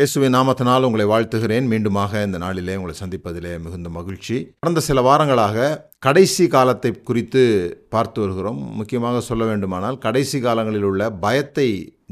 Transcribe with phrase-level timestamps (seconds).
[0.00, 1.68] இயேசுவின் நாமத்தினால் உங்களை வாழ்த்துகிறேன்.
[1.70, 4.36] மீண்டுமாக இந்த நாளிலே உங்களை சந்திப்பதிலே மிகுந்த மகிழ்ச்சி.
[4.60, 5.56] கடந்த சில வாரங்களாக
[6.06, 7.42] கடைசி காலத்தை குறித்து
[7.94, 8.60] பார்த்து வருகிறோம்.
[8.80, 11.66] முக்கியமாக சொல்ல வேண்டுமானால் கடைசி காலங்களில் உள்ள பயத்தை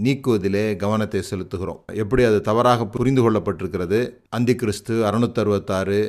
[0.06, 1.80] நீக்குவதிலே கவனத்தை செலுத்துகிறோம்.
[2.02, 4.00] எப்படி அது தவறாக புரிந்து கொள்ளப்பட்டிருக்கிறது
[4.38, 6.02] அந்தி கிறிஸ்து அறுநூத்தறுபத்தாறு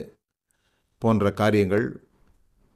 [1.02, 1.88] போன்ற காரியங்கள்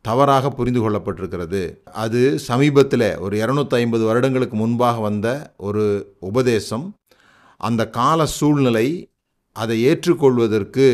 [0.05, 1.63] தவறாக புரிந்து கொள்ளப்பட்டிருக்கிறது.
[2.05, 5.27] அது சமீபத்தில் ஒரு இரநூத்தி ஐம்பது வருடங்களுக்கு முன்பாக வந்த
[5.57, 5.85] ஒரு
[6.31, 6.87] உபதேசம்.
[7.67, 8.87] அந்த கால சூழ்நிலை
[9.55, 10.87] அதை ஏற்றுக்கொள்வதற்கு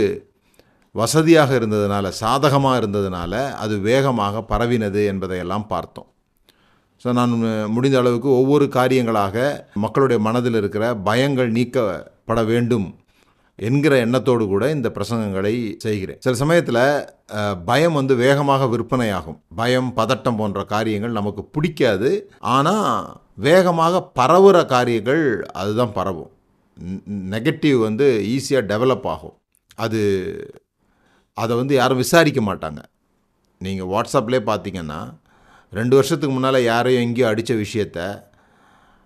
[0.95, 6.07] வசதியாக இருந்ததுனால சாதகமாக இருந்ததுனால அது வேகமாக பரவினது என்பதையெல்லாம் பார்த்தோம்.
[7.01, 7.33] ஸோ நான்
[7.73, 9.35] முடிந்த அளவுக்கு ஒவ்வொரு காரியங்களாக
[9.83, 12.87] மக்களுடைய மனதில் இருக்கிற பயங்கள் நீக்கப்பட வேண்டும்
[13.67, 15.53] என்கிற எண்ணத்தோடு கூட இந்த பிரசங்கங்களை
[15.85, 16.19] செய்கிறேன்.
[16.25, 16.81] சில சமயத்தில்
[17.69, 19.37] பயம் வந்து வேகமாக விற்பனையாகும்.
[19.61, 22.11] பயம் பதட்டம் போன்ற காரியங்கள் நமக்கு பிடிக்காது.
[22.55, 22.89] ஆனால்
[23.47, 25.23] வேகமாக பரவுகிற காரியங்கள்
[25.61, 26.31] அதுதான் பரவும்.
[27.35, 29.35] நெகட்டிவ் வந்து ஈஸியாக டெவலப் ஆகும்.
[29.75, 30.01] அது
[31.33, 32.81] அதை வந்து யாரும் விசாரிக்க மாட்டாங்க.
[33.59, 34.99] நீங்கள் வாட்ஸ்அப்லேயே பார்த்தீங்கன்னா
[35.69, 38.25] ரெண்டு வருஷத்துக்கு முன்னால் யாரையும் எங்கேயோ அடித்த விஷயத்த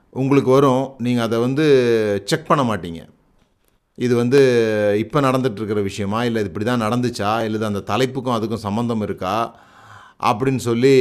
[0.10, 1.66] உங்களுக்கு வரும் நீங்கள் அதை வந்து
[2.26, 3.02] செக் பண்ண மாட்டீங்க.
[3.96, 4.40] இது வந்து
[5.00, 6.24] இப்போ நடந்துகிட்ருக்கிற விஷயமா?
[6.24, 7.44] இல்லை இது இப்படி தான் நடந்துச்சா?
[7.44, 9.56] இல்லை அந்த தலைப்புக்கும் அதுக்கும் சம்மந்தம் இருக்கா?
[10.20, 10.96] அப்படின்னு சொல்லி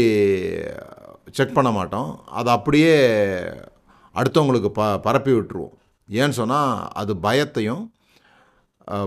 [1.33, 2.25] செக் பண்ண மாட்டோம்.
[2.27, 2.95] அதை அப்படியே
[4.15, 5.75] அடுத்தவங்களுக்கு ப பரப்பி விட்டுருவோம்.
[6.19, 7.83] ஏன்னு சொன்னால் அது பயத்தையும்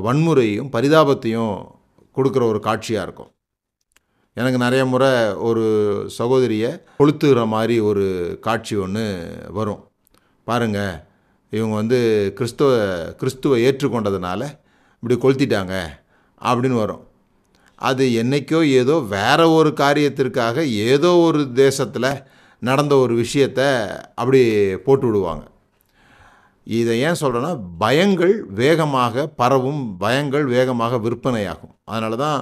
[0.05, 1.55] வன்முறையும் பரிதாபத்தையும்
[2.17, 3.31] கொடுக்குற ஒரு காட்சியாக இருக்கும்.
[4.37, 5.09] எனக்கு நிறைய முறை
[5.47, 5.63] ஒரு
[6.17, 8.05] சகோதரியை கொளுத்துகிற மாதிரி ஒரு
[8.45, 9.05] காட்சி ஒன்று
[9.57, 9.81] வரும்.
[10.47, 10.95] பாருங்கள்
[11.53, 11.99] இவங்க வந்து
[12.37, 12.69] கிறிஸ்துவ
[13.19, 14.41] கிறிஸ்துவை ஏற்றுக்கொண்டதுனால
[15.03, 15.75] இப்படி கொளுத்திட்டாங்க
[16.41, 17.03] அப்படின்னு வரும்.
[17.89, 20.57] அது என்னைக்கோ ஏதோ வேற ஒரு காரியத்திற்காக
[20.91, 22.11] ஏதோ ஒரு தேசத்தில்
[22.61, 23.67] நடந்த ஒரு விஷயத்தை
[24.21, 24.41] அப்படி
[24.85, 25.43] போட்டு விடுவாங்க.
[26.67, 27.51] இதை ஏன் சொல்கிறேன்னா
[27.83, 31.73] பயங்கள் வேகமாக பரவும் பயங்கள் வேகமாக விற்பனையாகும்.
[31.91, 32.39] அதனால தான்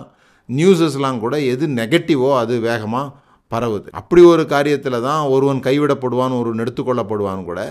[0.50, 3.14] நியூஸஸ்லாம் கூட எது நெகட்டிவோ அது வேகமாக
[3.52, 3.88] பரவுது.
[4.00, 7.62] அப்படி ஒரு காரியத்தில் தான் ஒருவன் கைவிடப்படுவான் ஒருவன் எடுத்துக்கொள்ளப்படுவான் கூட.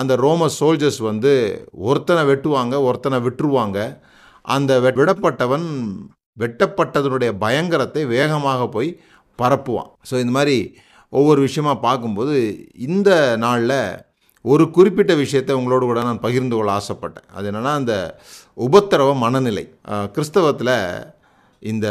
[0.00, 1.32] அந்த ரோம சோல்ஜர்ஸ் வந்து
[1.88, 3.78] ஒருத்தனை வெட்டுவாங்க ஒருத்தனை விட்டுருவாங்க.
[4.44, 5.68] அந்த விடப்பட்டவன்
[6.38, 8.90] வெட்டப்பட்டதனுடைய பயங்கரத்தை வேகமாக போய்
[9.38, 9.90] பரப்புவான்.
[10.08, 10.58] ஸோ இந்த மாதிரி
[11.12, 12.36] ஒவ்வொரு விஷயமா பார்க்கும்போது
[12.88, 13.10] இந்த
[13.44, 13.78] நாளில்
[14.52, 17.26] ஒரு குறிப்பிட்ட விஷயத்தை உங்களோடு கூட நான் பகிர்ந்து கொள்ள ஆசைப்பட்டேன்.
[17.36, 17.94] அது என்னென்னா அந்த
[18.66, 19.64] உபத்திரவ மனநிலை.
[20.14, 20.74] கிறிஸ்தவத்தில்
[21.62, 21.88] இந்த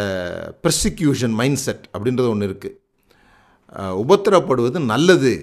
[0.64, 2.78] ப்ரெசிக்யூஷன் மைண்ட் செட் அப்படின்றது ஒன்று இருக்குது
[4.04, 5.34] உபத்திரப்படுவது நல்லது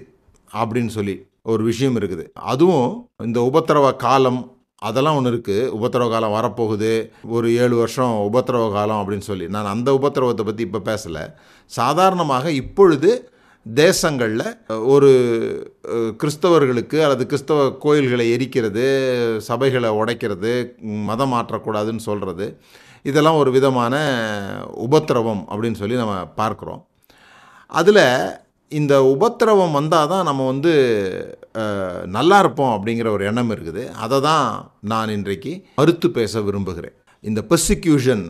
[0.61, 1.15] அப்படின்னு சொல்லி
[1.53, 2.25] ஒரு விஷயம் இருக்குது.
[2.53, 2.91] அதுவும்
[3.29, 4.41] இந்த உபத்திரவ காலம்
[4.89, 6.93] அதெல்லாம் ஒன்று இருக்குது உபத்திரவ காலம் வரப்போகுது.
[7.35, 9.47] ஒரு ஏழு வருஷம் உபத்திரவ காலம் அப்படின்னு சொல்லி.
[9.55, 11.25] நான் அந்த உபத்திரவத்தை பற்றி இப்போ பேசலை.
[11.79, 13.11] சாதாரணமாக இப்பொழுது
[13.67, 14.47] தேசங்களில்
[14.93, 15.11] ஒரு
[16.21, 18.85] கிறிஸ்தவர்களுக்கு அல்லது கிறிஸ்தவ கோயில்களை எரிக்கிறது
[19.49, 20.53] சபைகளை உடைக்கிறது
[21.11, 22.47] மதம் மாற்றக்கூடாதுன்னு சொல்கிறது
[23.11, 23.95] இதெல்லாம் ஒரு விதமான
[24.87, 26.81] உபத்திரவம் அப்படின்னு சொல்லி நம்ம பார்க்குறோம்.
[27.81, 28.05] அதில்
[28.73, 30.73] இந்த உபத்திரவம் வந்தால் தான் நம்ம வந்து
[32.17, 33.83] நல்லா இருப்போம் அப்படிங்கிற ஒரு எண்ணம் இருக்குது.
[34.05, 34.47] அதை தான்
[34.93, 36.97] நான் இன்றைக்கு மறுத்து பேச விரும்புகிறேன்.
[37.25, 38.25] இந்த பெர்சிக்யூஷன்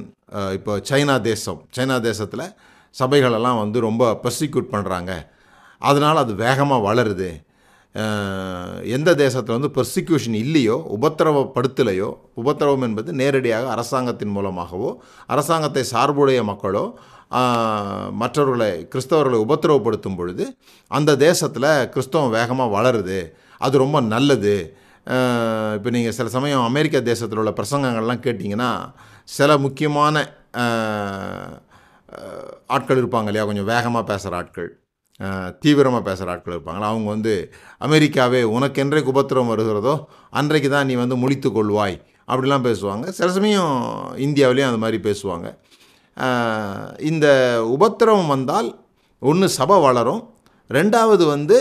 [0.58, 2.46] இப்போ சைனா தேசம் சைனா தேசத்தில்
[3.00, 5.12] சபைகளெல்லாம் வந்து ரொம்ப பெர்சிக்யூட் பண்ணுறாங்க
[5.88, 7.30] அதனால் அது வேகமாக வளருது.
[8.96, 12.10] எந்த தேசத்தில் வந்து பெர்சிக்யூஷன் இல்லையோ உபத்திரவப்படுத்தலையோ
[12.42, 14.90] உபத்திரவம் என்பது நேரடியாக அரசாங்கத்தின் மூலமாகவோ
[15.34, 16.84] அரசாங்கத்தை சார்புடைய மக்களோ
[18.22, 20.44] மற்றவர்களை கிறிஸ்தவர்களை உபத்திரவப்படுத்தும் பொழுது
[20.90, 23.18] அந்த தேசத்தில் கிறிஸ்தவம் வேகமாக வளருது.
[23.64, 24.54] அது ரொம்ப நல்லது.
[25.76, 28.70] இப்போ நீங்கள் சில சமயம் அமெரிக்க தேசத்தில் உள்ள பிரசங்கங்கள்லாம் கேட்டிங்கன்னா
[29.36, 30.24] சில முக்கியமான
[32.74, 33.46] ஆட்கள் இருப்பாங்க இல்லையா?
[33.48, 34.70] கொஞ்சம் வேகமாக பேசுகிற ஆட்கள்
[35.62, 36.88] தீவிரமாக பேசுகிற ஆட்கள் இருப்பாங்களா?
[36.92, 37.34] அவங்க வந்து
[37.86, 39.94] அமெரிக்காவே உனக்கு என்றைக்கு உபத்திரவம் வருகிறதோ
[40.40, 41.96] அன்றைக்கு தான் நீ வந்து முடித்து கொள்வாய்
[42.32, 43.06] அப்படிலாம் பேசுவாங்க.
[43.18, 43.74] சில சமயம்
[44.26, 45.46] இந்தியாவிலையும் அந்த மாதிரி பேசுவாங்க.
[47.10, 47.26] இந்த
[47.76, 48.68] உபத்திரவம் வந்தால்
[49.30, 50.22] ஒன்று சபை வளரும்
[50.78, 51.58] ரெண்டாவது வந்து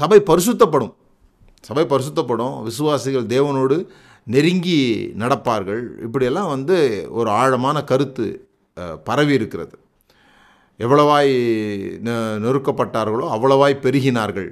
[0.00, 0.92] சபை பரிசுத்தப்படும்.
[1.68, 2.54] சபை பரிசுத்தப்படும்.
[2.68, 3.76] விசுவாசிகள் தேவனோடு
[4.34, 4.80] நெருங்கி
[5.22, 5.82] நடப்பார்கள்.
[6.06, 6.76] இப்படியெல்லாம் வந்து
[7.18, 8.26] ஒரு ஆழமான கருத்து
[9.04, 9.78] பரவி இருக்கிறது.
[10.78, 11.34] எவ்வளவாய்
[12.04, 14.50] நெ- நெருக்கப்பட்டார்களோ அவ்வளவாய் பெருகினார்கள்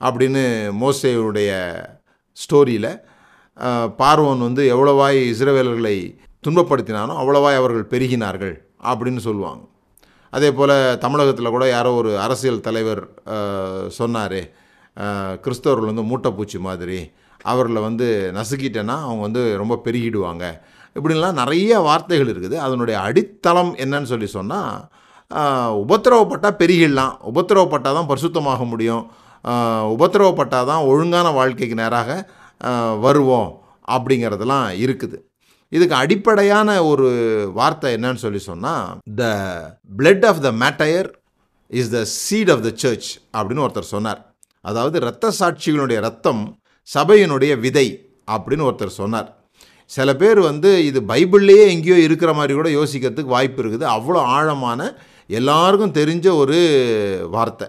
[0.00, 0.42] அப்படின்னு
[0.80, 1.50] மோசேயுடைய
[2.32, 3.00] ஸ்டோரியில்
[3.98, 6.16] பார்வன் வந்து எவ்வளவாய் இஸ்ரவேலர்களை
[6.46, 9.64] துன்பப்படுத்தினானோ அவ்வளவாய் அவர்கள் பெருகினார்கள் அப்படின்னு சொல்லுவாங்க.
[10.30, 13.08] அதே போல் தமிழகத்தில் கூட யாரோ ஒரு அரசியல் தலைவர்
[13.88, 14.38] சொன்னார்
[15.44, 17.10] கிறிஸ்தவர்கள் வந்து மூட்டைப்பூச்சி மாதிரி
[17.42, 20.60] அவர்களை வந்து நசுக்கிட்டேன்னா அவங்க வந்து ரொம்ப பெருகிடுவாங்க.
[20.96, 22.56] இப்படின்லாம் நிறைய வார்த்தைகள் இருக்குது.
[22.66, 24.72] அதனுடைய அடித்தளம் என்னன்னு சொல்லி சொன்னால்
[25.82, 27.14] உபத்திரவப்பட்டால் பெருகிடலாம்.
[27.30, 29.04] உபத்திரவப்பட்டால் தான் பரிசுத்தமாக முடியும்.
[29.94, 32.10] உபத்திரவப்பட்டால் தான் ஒழுங்கான வாழ்க்கைக்கு நேராக
[33.04, 33.50] வருவோம்
[33.94, 35.16] அப்படிங்கிறதெல்லாம் இருக்குது.
[35.76, 37.08] இதுக்கு அடிப்படையான ஒரு
[37.58, 39.24] வார்த்தை என்னன்னு சொல்லி சொன்னால் the
[40.00, 41.08] blood of the martyr
[41.80, 44.20] is the seat of the church அப்படின்னு ஒருத்தர் சொன்னார்.
[44.64, 46.42] அதாவது இரத்த சாட்சிகளுடைய ரத்தம்
[46.88, 47.88] சபையினுடைய விதை
[48.34, 49.28] அப்படின்னு ஒருத்தர் சொன்னார்.
[49.90, 53.86] சில பேர் வந்து இது பைபிள்லேயே எங்கேயோ இருக்கிற மாதிரி கூட யோசிக்கிறதுக்கு வாய்ப்பு இருக்குது.
[53.96, 54.80] அவ்வளோ ஆழமான
[55.38, 56.58] எல்லாருக்கும் தெரிஞ்ச ஒரு
[57.36, 57.68] வார்த்தை.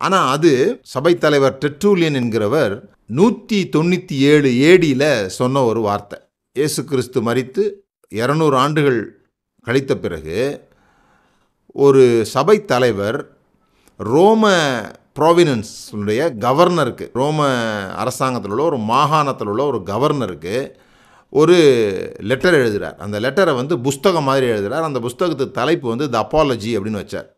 [0.00, 0.52] ஆனால் அது
[0.94, 2.74] சபைத்தலைவர் டெட்ரூலியன் என்கிறவர்
[3.18, 6.18] நூற்றி தொண்ணூற்றி ஏழு ஏடியில் சொன்ன ஒரு வார்த்தை.
[6.56, 7.64] இயேசு கிறிஸ்து மறித்து
[8.12, 9.00] இரநூறு ஆண்டுகள்
[9.66, 10.38] கழித்த பிறகு
[11.86, 12.02] ஒரு
[12.34, 13.18] சபை தலைவர்
[14.00, 14.50] ரோம
[15.18, 17.46] ப்ரோவினன்ஸுடைய கவர்னருக்கு ரோம
[18.02, 20.56] அரசாங்கத்தில் உள்ள ஒரு மாகாணத்தில் உள்ள ஒரு கவர்னருக்கு
[21.40, 21.56] ஒரு
[22.30, 27.02] லெட்டர் எழுதுகிறார் அந்த லெட்டரை வந்து புஸ்தகம் மாதிரி எழுதுகிறார் அந்த புஸ்தகத்து தலைப்பு வந்து த அப்பாலஜி அப்படின்னு
[27.02, 27.28] வச்சார்.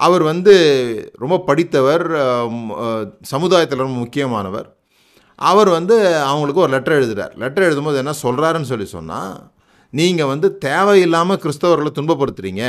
[0.00, 0.54] அவர் வந்து
[1.22, 2.04] ரொம்ப படித்தவர்
[3.32, 4.68] சமுதாயத்தில் ரொம்ப முக்கியமானவர்.
[5.38, 5.96] அவர் வந்து
[6.30, 9.34] அவங்களுக்கு ஒரு லெட்டர் எழுதுகிறார் லெட்டர் எழுதும்போது என்ன சொல்கிறாருன்னு சொல்லி சொன்னால்
[9.92, 12.64] நீங்கள் வந்து தேவையில்லாமல் கிறிஸ்தவர்களை துன்பப்படுத்துகிறீங்க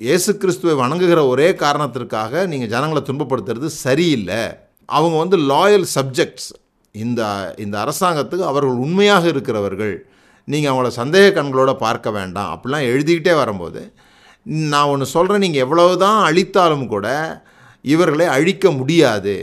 [0.00, 4.42] இயேசு கிறிஸ்துவை வணங்குகிற ஒரே காரணத்திற்காக நீங்கள் ஜனங்களை துன்பப்படுத்துறது சரியில்லை.
[4.88, 6.50] அவங்க வந்து லாயல் சப்ஜெக்ட்ஸ்
[6.94, 7.20] இந்த
[7.58, 9.94] இந்த அரசாங்கத்துக்கு அவர்கள் உண்மையாக இருக்கிறவர்கள்
[10.48, 13.82] நீங்கள் அவங்கள சந்தேக கண்களோடு பார்க்க வேண்டாம் அப்படிலாம் எழுதிக்கிட்டே வரும்போது
[14.66, 17.06] நான் ஒன்று சொல்கிறேன் நீங்கள் எவ்வளவு தான் அழித்தாலும் கூட
[17.84, 19.34] இவர்களை அழிக்க முடியாது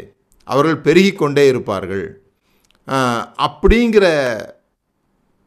[0.47, 2.05] அவர்கள் பெருகி கொண்டே இருப்பார்கள்
[3.39, 4.05] அப்படிங்கிற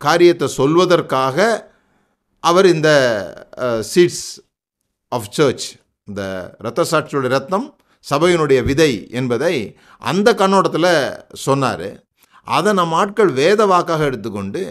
[0.00, 1.46] காரியத்தை சொல்வதற்காக
[2.44, 2.90] அவர் இந்த
[3.92, 4.26] சீட்ஸ்
[5.12, 5.66] ஆஃப் சர்ச்
[6.08, 6.22] இந்த
[6.58, 7.66] ரத்த சாட்சியோட ரத்தம்
[8.10, 9.54] சபையினுடைய விதை என்பதை
[10.12, 10.92] அந்த கண்ணோட்டத்தில்
[11.46, 11.88] சொன்னார்.
[12.46, 14.62] அதை நம்ம ஆட்கள் வேத வாக்காக எடுத்துக்கொண்டு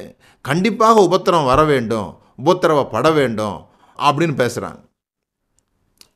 [0.45, 2.09] கண்டிப்பாக உபத்திரம் வர வேண்டும்
[2.43, 3.59] உபத்திரவப்பட வேண்டும்
[3.99, 4.81] அப்படின்னு பேசுகிறாங்க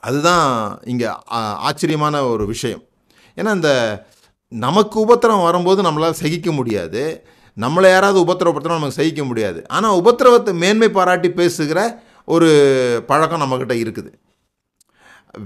[0.07, 0.47] அதுதான்
[0.91, 1.07] இங்கே
[1.67, 2.83] ஆச்சரியமான ஒரு விஷயம்.
[3.37, 3.71] ஏன்னா இந்த
[4.51, 7.03] நமக்கு உபத்திரம் வரும்போது நம்மளால் சகிக்க முடியாது.
[7.57, 9.59] நம்மளை யாராவது உபத்திரவப்படுத்தினா நமக்கு சகிக்க முடியாது.
[9.75, 11.79] ஆனால் உபத்திரவத்தை மேன்மை பாராட்டி பேசுகிற
[12.35, 12.49] ஒரு
[13.09, 14.11] பழக்கம் நம்மக்கிட்ட இருக்குது.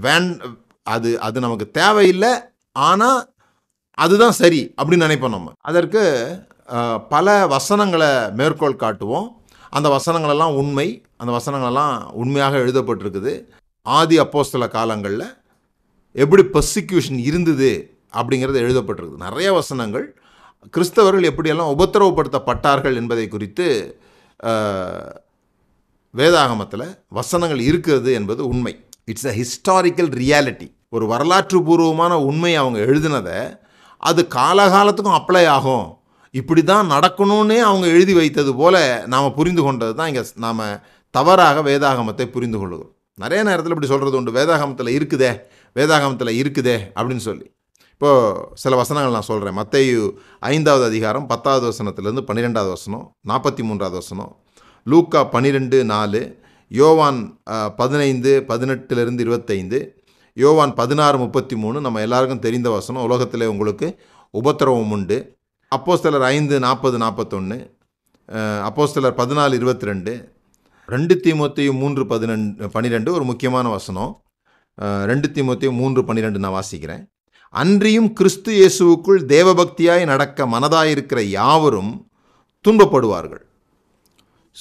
[0.04, 0.28] வேன்
[0.94, 2.32] அது அது நமக்கு தேவையில்லை
[2.76, 3.20] ஆனால்
[3.98, 5.52] அதுதான் சரி அப்படின்னு நினைப்போம் நம்ம.
[5.68, 6.02] அதற்கு
[7.12, 8.10] பல வசனங்களை
[8.40, 9.28] மேற்கோள் காட்டுவோம்.
[9.76, 10.86] அந்த வசனங்களெல்லாம் உண்மை.
[11.20, 13.32] அந்த வசனங்களெல்லாம் உண்மையாக எழுதப்பட்டிருக்குது.
[13.86, 15.26] ஆதி அப்போஸ்தல காலங்களில்
[16.14, 17.70] எப்படி பர்சிக்யூஷன் இருந்தது
[18.20, 19.24] அப்படிங்கிறது எழுதப்பட்டிருக்குது.
[19.26, 20.06] நிறைய வசனங்கள்.
[20.74, 23.66] கிறிஸ்தவர்கள் எப்படியெல்லாம் உபத்திரவப்படுத்தப்பட்டார்கள் என்பதை குறித்து
[26.14, 26.86] வேதாகமத்தில்
[27.18, 28.74] வசனங்கள் இருக்கிறது என்பது உண்மை.
[29.10, 33.38] இட்ஸ் அ ஹிஸ்டாரிக்கல் ரியாலிட்டி ஒரு வரலாற்று பூர்வமான உண்மை அவங்க எழுதினதை
[34.08, 35.86] அது காலகாலத்துக்கும் அப்ளை ஆகும்.
[36.34, 38.78] இப்படி தான் நடக்கணும்னே அவங்க எழுதி வைத்தது போல்
[39.12, 40.62] நாம் புரிந்து கொண்டது தான் இங்கே நாம்
[41.14, 42.90] தவறாக வேதாகமத்தை புரிந்து கொள்கிறோம்
[43.22, 44.36] நிறைய நேரத்தில் இப்படி சொல்கிறது உண்டு.
[44.38, 45.30] வேதாகமத்தில் இருக்குதே
[45.76, 47.46] வேதாகமத்தில் இருக்குதே அப்படின்னு சொல்லி.
[47.94, 50.02] இப்போது சில வசனங்கள் நான் சொல்கிறேன் மத்தையு
[50.52, 54.30] ஐந்தாவது அதிகாரம் பத்தாவது வசனத்துலேருந்து பன்னிரெண்டாவது வசனம் நாற்பத்தி மூன்றாவது வசனம்
[54.86, 56.22] லூக்கா பன்னிரெண்டு நாலு
[56.70, 57.20] யோவான்
[57.80, 59.78] பதினைந்து பதினெட்டுலேருந்து இருபத்தைந்து
[60.36, 63.04] யோவான் பதினாறு முப்பத்தி மூணு நம்ம எல்லாருக்கும் தெரிந்த வசனம்.
[63.08, 63.88] உலகத்தில் உங்களுக்கு
[64.40, 65.18] உபத்திரவம் உண்டு.
[65.72, 67.58] அப்போஸ்தலர் ஐந்து நாற்பது நாற்பத்தொன்று
[68.68, 70.12] அப்போஸ்தலர் பதினாலு இருபத்தி ரெண்டு
[70.94, 74.12] ரெண்டு தீமோத்தையும் மூன்று பதினெண்டு பன்னிரெண்டு ஒரு முக்கியமான வசனம்.
[75.10, 77.02] ரெண்டு தீமோத்தையும் மூன்று பன்னிரெண்டு நான் வாசிக்கிறேன்.
[77.62, 81.92] அன்றியும் கிறிஸ்து இயேசுவுக்குள் தேவபக்தியாய் நடக்க மனதாயிருக்கிற யாவரும்
[82.64, 83.42] துன்பப்படுவார்கள்.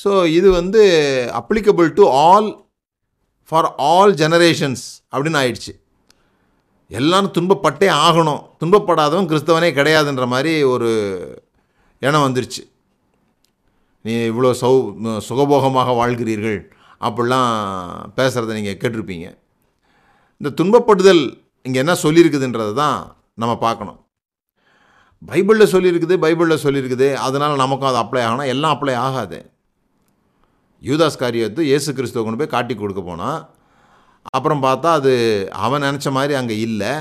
[0.01, 0.81] ஸோ இது வந்து
[1.39, 2.49] applicable to all
[3.49, 5.73] for all generations அப்படின்னு ஆயிடுச்சு.
[6.97, 8.41] எல்லாரும் துன்பப்பட்டே ஆகணும்.
[8.61, 10.89] துன்பப்படாதவன் கிறிஸ்தவனே கிடையாதுன்ற மாதிரி ஒரு
[12.05, 12.63] எண்ணம் வந்துருச்சு.
[14.05, 14.73] நீ இவ்வளோ சௌ
[15.27, 16.59] சுகபோகமாக வாழ்கிறீர்கள்
[17.07, 17.51] அப்படிலாம்
[18.17, 19.27] பேசுகிறத நீங்கள் கேட்டிருப்பீங்க.
[20.41, 21.23] இந்த துன்பப்படுதல்
[21.67, 22.99] இங்கே என்ன சொல்லியிருக்குதுன்றதை தான்
[23.41, 23.99] நம்ம பார்க்கணும்.
[25.29, 27.07] பைபிளில் சொல்லியிருக்குது பைபிளில் சொல்லியிருக்குது.
[27.27, 28.51] அதனால் நமக்கும் அது அப்ளை ஆகணும்.
[28.53, 29.39] எல்லாம் அப்ளை ஆகாது.
[30.87, 33.39] யூதாஸ் காரியத்தை இயேசு கிறிஸ்துவ கொண்டு போய் காட்டி கொடுக்க போனான்.
[34.37, 35.13] அப்புறம் பார்த்தா அது
[35.65, 36.93] அவன் நினச்ச மாதிரி அங்கே இல்லை.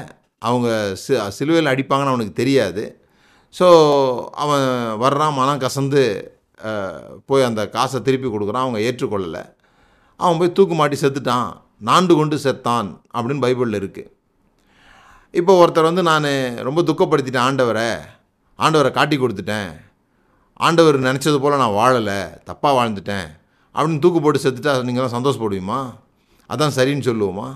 [0.49, 0.69] அவங்க
[1.03, 2.85] சி சிலுவையில் அடிப்பாங்கன்னு அவனுக்கு தெரியாது.
[3.59, 3.67] ஸோ
[4.43, 4.67] அவன்
[5.05, 6.03] வர்றான் மனம் கசந்து
[7.29, 9.43] போய் அந்த காசை திருப்பி கொடுக்குறான் அவங்க ஏற்றுக்கொள்ளலை.
[10.21, 11.51] அவன் போய் தூக்கு மாட்டி செத்துட்டான்.
[11.89, 14.11] நாண்டு கொண்டு செத்தான் அப்படின்னு பைபிளில் இருக்குது
[15.35, 16.31] இப்போ ஒருத்தர் வந்து நான்
[16.67, 17.91] ரொம்ப துக்கப்படுத்திட்டேன் ஆண்டவரை.
[18.59, 19.71] ஆண்டவரை காட்டி கொடுத்துட்டேன்.
[20.67, 22.21] ஆண்டவர் நினச்சது போல் நான் வாழலை.
[22.49, 23.29] தப்பாக வாழ்ந்துட்டேன்.
[23.79, 25.81] அப்படின்னு தூக்கு போட்டு செத்துட்டா நீங்களாம் சந்தோஷப்படுவீமா?
[26.51, 27.49] அதான் சரின்னு சொல்லுவோமா?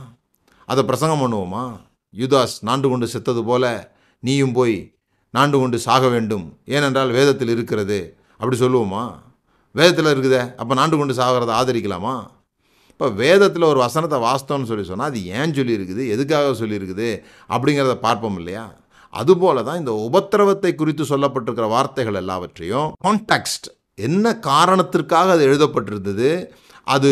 [0.65, 1.81] அதை பிரசங்கம் பண்ணுவோமா?
[2.17, 4.95] யுதாஸ் நாண்டு கொண்டு செத்தது போல நீயும் போய்
[5.35, 6.59] நாண்டு கொண்டு சாக வேண்டும்.
[6.67, 8.17] ஏனென்றால் வேதத்தில் இருக்கிறது.
[8.37, 9.13] அப்படி சொல்லுவோமா?
[9.71, 10.55] வேதத்தில் இருக்குதே.
[10.57, 12.15] அப்போ நாண்டு கொண்டு சாகிறத ஆதரிக்கலாமா?
[12.87, 16.09] இப்போ வேதத்தில் ஒரு வசனத்தை வாஸ்தவம்னு சொல்லி சொன்னால் அது ஏன் சொல்லியிருக்குது?
[16.09, 17.23] எதுக்காக சொல்லியிருக்குது?
[17.49, 18.75] அப்படிங்கிறத பார்ப்போம் இல்லையா?
[19.11, 23.67] அதுபோல தான் இந்த உபத்திரவத்தை குறித்து சொல்லப்பட்டிருக்கிற வார்த்தைகள் எல்லாவற்றையும் கான்டெக்ஸ்ட்
[23.99, 26.31] என்ன காரணத்திற்காக அது எழுதப்பட்டிருந்தது?
[26.95, 27.11] அது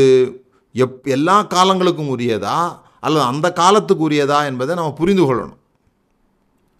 [0.85, 2.59] எப் எல்லா காலங்களுக்கும் உரியதா?
[3.05, 5.61] அல்லது அந்த காலத்துக்கு உரியதா என்பதை நம்ம புரிந்து கொள்ளணும்.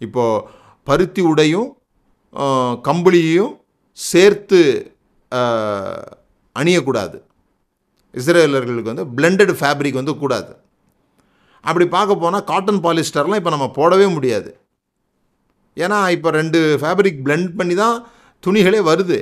[0.07, 0.45] இப்போது
[0.89, 1.69] பருத்தி உடையும்
[2.89, 3.53] கம்பளியையும்
[3.99, 4.61] சேர்த்து
[6.57, 7.17] அணியக்கூடாது.
[8.15, 10.53] இஸ்ரேலர்களுக்கு வந்து பிளெண்டட் ஃபேப்ரிக் வந்து கூடாது.
[11.65, 14.51] அப்படி பார்க்க போனால் காட்டன் பாலிஸ்டர்லாம் இப்போ நம்ம போடவே முடியாது.
[15.77, 17.97] ஏன்னா இப்போ ரெண்டு ஃபேப்ரிக் பிளெண்ட் பண்ணி தான்
[18.47, 19.19] துணிகளே வருது.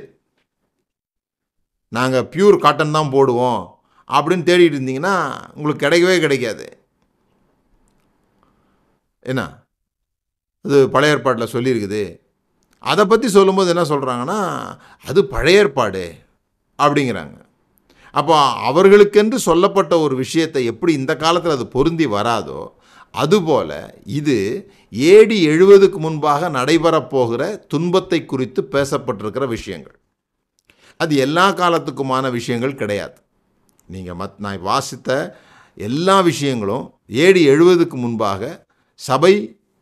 [1.88, 3.62] நாங்கள் பியூர் காட்டன் தான் போடுவோம்
[4.11, 5.14] அப்படின்னு தேடிட்டு இருந்தீங்கன்னா
[5.54, 6.66] உங்களுக்கு கிடைக்கவே கிடைக்காது.
[9.23, 9.42] என்ன?
[10.64, 12.21] அது பழைய ஏற்பாட்டில் சொல்லியிருக்குது.
[12.78, 14.40] அதை பற்றி சொல்லும்போது என்ன சொல்கிறாங்கன்னா
[15.04, 16.04] அது பழைய ஏற்பாடு
[16.78, 17.37] அப்படிங்கிறாங்க.
[18.11, 18.37] அப்போ
[18.71, 22.61] அவர்களுக்கென்று சொல்லப்பட்ட ஒரு விஷயத்தை எப்படி இந்த காலத்தில் அது பொருந்தி வராதோ
[23.14, 23.71] அதுபோல
[24.04, 24.37] இது
[24.92, 29.98] ஏடி எழுவதுக்கு முன்பாக நடைபெறப் போகிற துன்பத்தை குறித்து பேசப்பட்டிருக்கிற விஷயங்கள்.
[31.02, 33.17] அது எல்லா காலத்துக்குமான விஷயங்கள் கிடையாது.
[33.95, 35.11] நீங்கள் மத் நான் வாசித்த
[35.88, 36.87] எல்லா விஷயங்களும்
[37.25, 38.43] ஏடி எழுவதுக்கு முன்பாக
[39.00, 39.35] சபை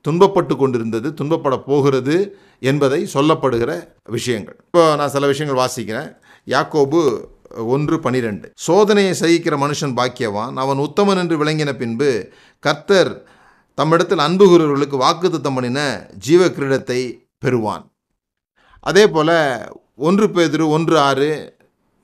[0.04, 2.16] துன்பப்பட்டு கொண்டிருந்தது துன்பப்பட போகிறது
[2.70, 3.72] என்பதை சொல்லப்படுகிற
[4.16, 4.58] விஷயங்கள்.
[4.66, 6.10] இப்போ நான் சில விஷயங்கள் வாசிக்கிறேன்.
[6.54, 7.00] யாக்கோபு
[7.74, 8.46] ஒன்று பனிரெண்டு.
[8.66, 12.10] சோதனையை சகிக்கிற மனுஷன் பாக்கியவான் அவன் உத்தமன் என்று விளங்கின பின்பு
[12.66, 13.12] கர்த்தர்
[13.78, 15.80] தம்மிடத்தில் அன்புகிறவர்களுக்கு வாக்குத்தத்தம் பண்ணின
[16.26, 17.00] ஜீவ கிரீடத்தை
[17.44, 17.84] பெறுவான்.
[18.90, 19.34] அதே போல்
[19.98, 21.28] ஒன்று பேதிரு ஒன்று ஆறு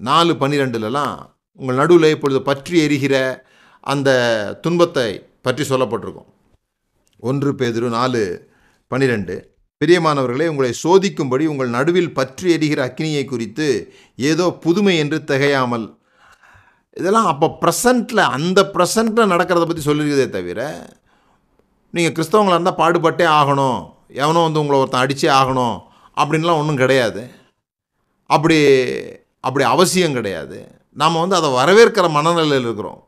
[0.01, 1.17] நாலு பன்னிரெண்டுலலாம்
[1.61, 3.15] உங்கள் நடுவில் இப்பொழுது பற்றி எரிகிற
[3.93, 4.11] அந்த
[4.65, 5.09] துன்பத்தை
[5.47, 6.29] பற்றி சொல்லப்பட்டிருக்கும்.
[7.29, 8.23] ஒன்று பேதிரு நாலு
[8.93, 9.37] பன்னிரெண்டு.
[9.81, 13.69] பிரியமானவர்களே உங்களை சோதிக்கும்படி உங்கள் நடுவில் பற்றி எரிகிற அக்னியை குறித்து
[14.31, 15.87] ஏதோ புதுமை என்று திகையாமல்
[16.97, 20.61] இதெல்லாம் அப்போ ப்ரெசண்ட்டில் அந்த ப்ரெசண்ட்டில் நடக்கிறத பற்றி சொல்லியிருக்கதே தவிர
[21.95, 23.79] நீங்கள் கிறிஸ்தவங்களாக இருந்தால் பாடுபட்டே ஆகணும்.
[24.23, 25.77] எவனோ வந்து உங்களை ஒருத்தன் அடித்தே ஆகணும்.
[26.17, 27.23] அப்படின்லாம் ஒன்றும் கிடையாது.
[28.35, 28.59] அப்படி
[29.47, 30.59] அப்படி அவசியம் கிடையாது.
[31.01, 33.01] நாம் வந்து அதை வரவேற்கிற மனநிலையில் இருக்கிறோம்.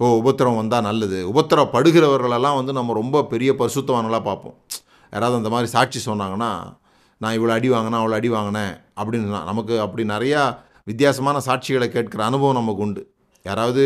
[0.00, 1.18] ஓ உபத்திரம் வந்தால் நல்லது.
[1.32, 4.56] உபத்திரப்படுகிறவர்களெல்லாம் வந்து நம்ம ரொம்ப பெரிய பரிசுத்தவான்களாக பார்ப்போம்.
[5.12, 6.50] யாராவது அந்த மாதிரி சாட்சி சொன்னாங்கன்னா
[7.20, 8.72] நான் இவ்வளோ அடி வாங்கினேன் அவ்வளோ அடி வாங்கினேன்.
[9.00, 10.42] அப்படின்னு நமக்கு அப்படி நிறையா
[10.90, 13.02] வித்தியாசமான சாட்சிகளை கேட்குற அனுபவம் நமக்கு உண்டு.
[13.46, 13.84] யாராவது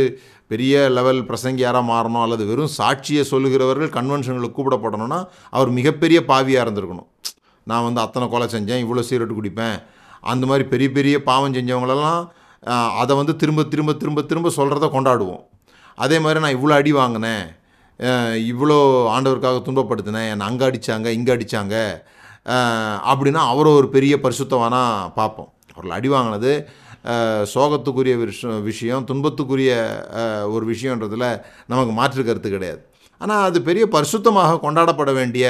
[0.51, 5.19] பெரிய லெவல் பிரசங்கி யாராக மாறணும் அல்லது வெறும் சாட்சியை சொல்லுகிறவர்கள் கன்வென்ஷன்களுக்கு கூப்பிடப்படணும்னா
[5.57, 7.09] அவர் மிகப்பெரிய பாவியாக இருந்திருக்கணும்.
[7.67, 9.77] நான் வந்து அத்தனை கொலை செஞ்சேன் இவ்வளோ சீரட்டு குடிப்பேன்
[10.33, 12.21] அந்த மாதிரி பெரிய பெரிய பாவம் செஞ்சவங்களெல்லாம்
[13.03, 15.45] அதை வந்து திரும்ப திரும்ப திரும்ப திரும்ப சொல்கிறத கொண்டாடுவோம்.
[15.99, 17.47] அதே மாதிரி நான் இவ்வளோ அடி வாங்கினேன்
[18.53, 18.77] இவ்வளோ
[19.15, 21.77] ஆண்டவருக்காக துன்பப்படுத்தினேன் என்னை அங்கே அடித்தாங்க இங்கே அடித்தாங்க
[23.13, 25.51] அப்படின்னா அவரை ஒரு பெரிய பரிசுத்தவானாக பார்ப்போம்.
[25.75, 26.53] அவர்கள் அடி வாங்கினது
[27.53, 29.73] சோகத்துக்குரிய விஷயம் விஷயம் துன்பத்துக்குரிய
[30.55, 31.29] ஒரு விஷயன்றதில்
[31.73, 32.81] நமக்கு மாற்று கருத்து கிடையாது.
[33.21, 35.47] ஆனால் அது பெரிய பரிசுத்தமாக கொண்டாடப்பட வேண்டிய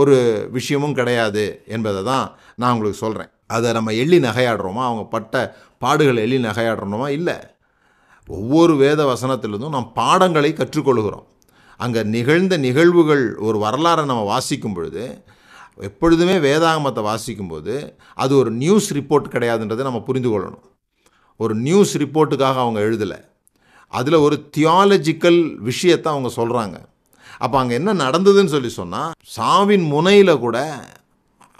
[0.00, 0.16] ஒரு
[0.56, 1.44] விஷயமும் கிடையாது
[1.76, 2.26] என்பதை தான்
[2.60, 4.82] நான் உங்களுக்கு சொல்கிறேன் அதை நம்ம எள்ளி நகையாடுறோமா?
[4.88, 5.42] அவங்க பட்ட
[5.80, 7.08] பாடுகளை எள்ளி நகையாடுறோமா?
[7.18, 7.36] இல்லை.
[8.28, 11.26] ஒவ்வொரு வேத வசனத்திலிருந்தும் நாம் பாடங்களை கற்றுக்கொள்கிறோம்.
[11.80, 15.04] அங்கே நிகழ்ந்த நிகழ்வுகள் ஒரு வரலாறை நம்ம வாசிக்கும் பொழுது
[15.88, 17.74] எப்பொழுதுமே வேதாகமத்தை வாசிக்கும்போது
[18.14, 20.66] அது ஒரு நியூஸ் ரிப்போர்ட் கிடையாதுன்றதை நம்ம புரிந்து கொள்ளணும்.
[21.40, 23.18] ஒரு நியூஸ் ரிப்போர்ட்டுக்காக அவங்க எழுதலை.
[23.92, 26.76] அதில் ஒரு தியாலஜிக்கல் விஷயத்தை அவங்க சொல்கிறாங்க
[27.38, 30.58] அப்போ அங்கே என்ன நடந்ததுன்னு சொல்லி சொன்னால் சாவின் முனையில் கூட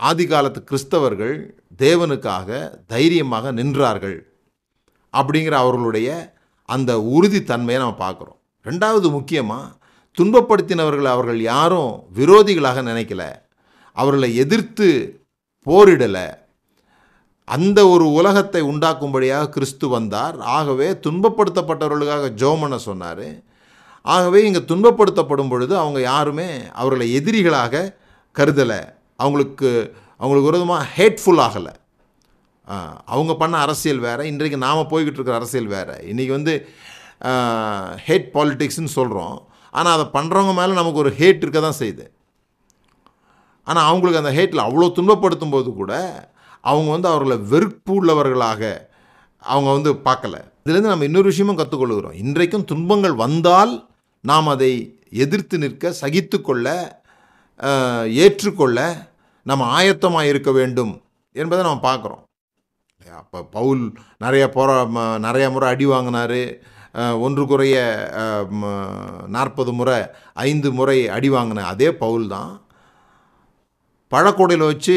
[0.08, 1.34] ஆதி காலத்து கிறிஸ்தவர்கள்
[1.78, 4.18] தேவனுக்காக தைரியமாக நின்றார்கள்
[5.14, 6.08] அப்படிங்கிற அவர்களுடைய
[6.64, 8.38] அந்த உறுதித்தன்மையை நம்ம பார்க்குறோம்.
[8.64, 9.80] ரெண்டாவது முக்கியமாக
[10.18, 13.32] துன்பப்படுத்தினவர்கள் அவர்கள் யாரும் விரோதிகளாக நினைக்கல.
[13.92, 14.88] அவர்களை எதிர்த்து
[15.66, 16.34] போரிடலை.
[17.44, 20.40] அந்த ஒரு உலகத்தை உண்டாக்கும்படியாக கிறிஸ்து வந்தார்.
[20.40, 23.26] ஆகவே துன்பப்படுத்தப்பட்டவர்களுக்காக ஜோமனை சொன்னார்.
[24.02, 27.94] ஆகவே இங்கே துன்பப்படுத்தப்படும் பொழுது அவங்க யாருமே அவர்களை எதிரிகளாக
[28.34, 28.80] கருதலை.
[29.16, 31.72] அவங்களுக்கு அவங்களுக்கு விரோதமாக ஹேட்ஃபுல் ஆகலை.
[33.14, 35.96] அவங்க பண்ண அரசியல் வேறு இன்றைக்கு நாம் போய்கிட்டு இருக்கிற அரசியல் வேறு.
[36.10, 36.54] இன்றைக்கி வந்து
[38.06, 39.36] ஹேட் பாலிட்டிக்ஸ்னு சொல்கிறோம்
[39.78, 42.06] ஆனால் அதை பண்ணுறவங்க மேலே நமக்கு ஒரு ஹேட் இருக்க தான் செய்யுது.
[43.66, 45.92] ஆனால் அவங்களுக்கு அந்த ஹேட்டில் அவ்வளோ துன்பப்படுத்தும் போது கூட
[46.70, 48.62] அவங்க வந்து அவர்களை வெறுப்பு உள்ளவர்களாக
[49.42, 50.36] அவங்க வந்து பார்க்கல.
[50.64, 53.72] இதுலேருந்து நம்ம இன்னொரு விஷயமும் கற்றுக்கொள்கிறோம் இன்றைக்கும் துன்பங்கள் வந்தால்
[54.24, 54.72] நாம் அதை
[55.24, 56.68] எதிர்த்து நிற்க சகித்துக்கொள்ள
[58.24, 58.78] ஏற்றுக்கொள்ள
[59.42, 60.92] நம்ம ஆயத்தமாக இருக்க வேண்டும்
[61.32, 62.24] என்பதை நம்ம பார்க்குறோம்.
[63.16, 66.40] அப்போ பவுல் நிறைய போரா ம- நிறைய முறை அடி வாங்கினார்.
[67.20, 67.76] ஒன்று குறைய
[69.26, 69.98] நாற்பது முறை
[70.34, 72.50] ஐந்து முறை அடி வாங்கின அதே பவுல் தான்
[74.12, 74.96] பழக்கூடையில் வச்சு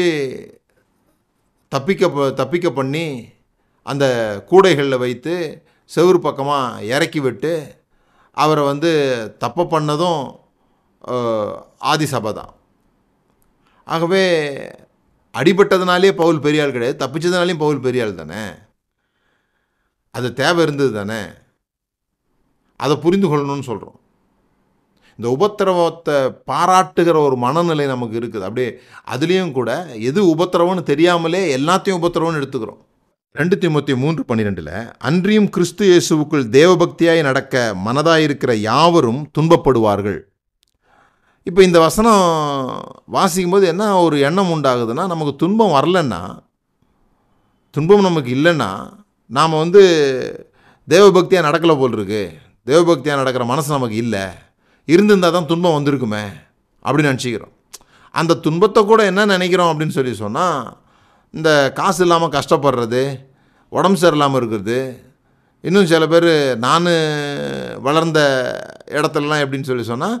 [1.72, 3.06] தப்பிக்க ப- தப்பிக்க பண்ணி
[3.82, 4.06] அந்த
[4.50, 5.34] கூடைகளில் வைத்து
[5.96, 7.52] செவுரு பக்கமாக இறக்கி விட்டு
[8.36, 8.92] அவரை வந்து
[9.40, 10.22] தப்பை பண்ணதும்
[11.78, 12.52] ஆதி சபை தான்.
[13.86, 14.22] ஆகவே
[15.34, 18.42] அடிபட்டதுனாலே பவுல் பெரியாள் கிடையாது தப்பிச்சதுனாலேயும் பவுல் பெரியாள் தானே?
[20.14, 21.20] அது தேவை இருந்தது தானே?
[22.76, 23.98] அதை புரிந்து கொள்ளணும்னு சொல்கிறோம்
[25.18, 26.16] இந்த உபத்திரவத்தை
[26.50, 28.46] பாராட்டுகிற ஒரு மனநிலை நமக்கு இருக்குது.
[28.48, 28.70] அப்படியே
[29.12, 29.70] அதுலேயும் கூட
[30.08, 32.80] எது உபத்திரவம்னு தெரியாமலே எல்லாத்தையும் உபத்திரவம்னு எடுத்துக்கிறோம்.
[33.38, 34.74] ரெண்டு திமுத்தி மூன்று பன்னிரெண்டில்
[35.08, 40.20] அன்றியும் கிறிஸ்து இயேசுவுக்குள் தேவபக்தியாய் நடக்க மனதாயிருக்கிற யாவரும் துன்பப்படுவார்கள்.
[41.46, 42.22] இப்போ இந்த வசனம்
[43.16, 46.20] வாசிக்கும்போது என்ன ஒரு எண்ணம் உண்டாகுதுன்னா நமக்கு துன்பம் வரலன்னா
[47.74, 48.68] துன்பம் நமக்கு இல்லைன்னா
[49.30, 49.82] நாம் வந்து
[50.88, 52.22] தேவபக்தியாக நடக்கலை போல் இருக்கு.
[52.66, 54.24] தேவபக்தியாக நடக்கிற மனசு நமக்கு இல்லை.
[54.88, 56.24] இருந்திருந்தால் தான் துன்பம் வந்திருக்குமே
[56.84, 57.54] அப்படின்னு நினச்சிக்கிறோம்.
[58.14, 60.60] அந்த துன்பத்தை கூட என்ன நினைக்கிறோம் அப்படின்னு சொல்லி சொன்னால்
[61.34, 63.02] இந்த காசு இல்லாமல் கஷ்டப்படுறது
[63.72, 64.78] உடம்பு சரியில்லாமல் இருக்கிறது
[65.64, 66.30] இன்னும் சில பேர்
[66.66, 66.88] நான்
[67.86, 68.20] வளர்ந்த
[68.98, 70.16] இடத்துலலாம் எப்படின்னு சொல்லி சொன்னால்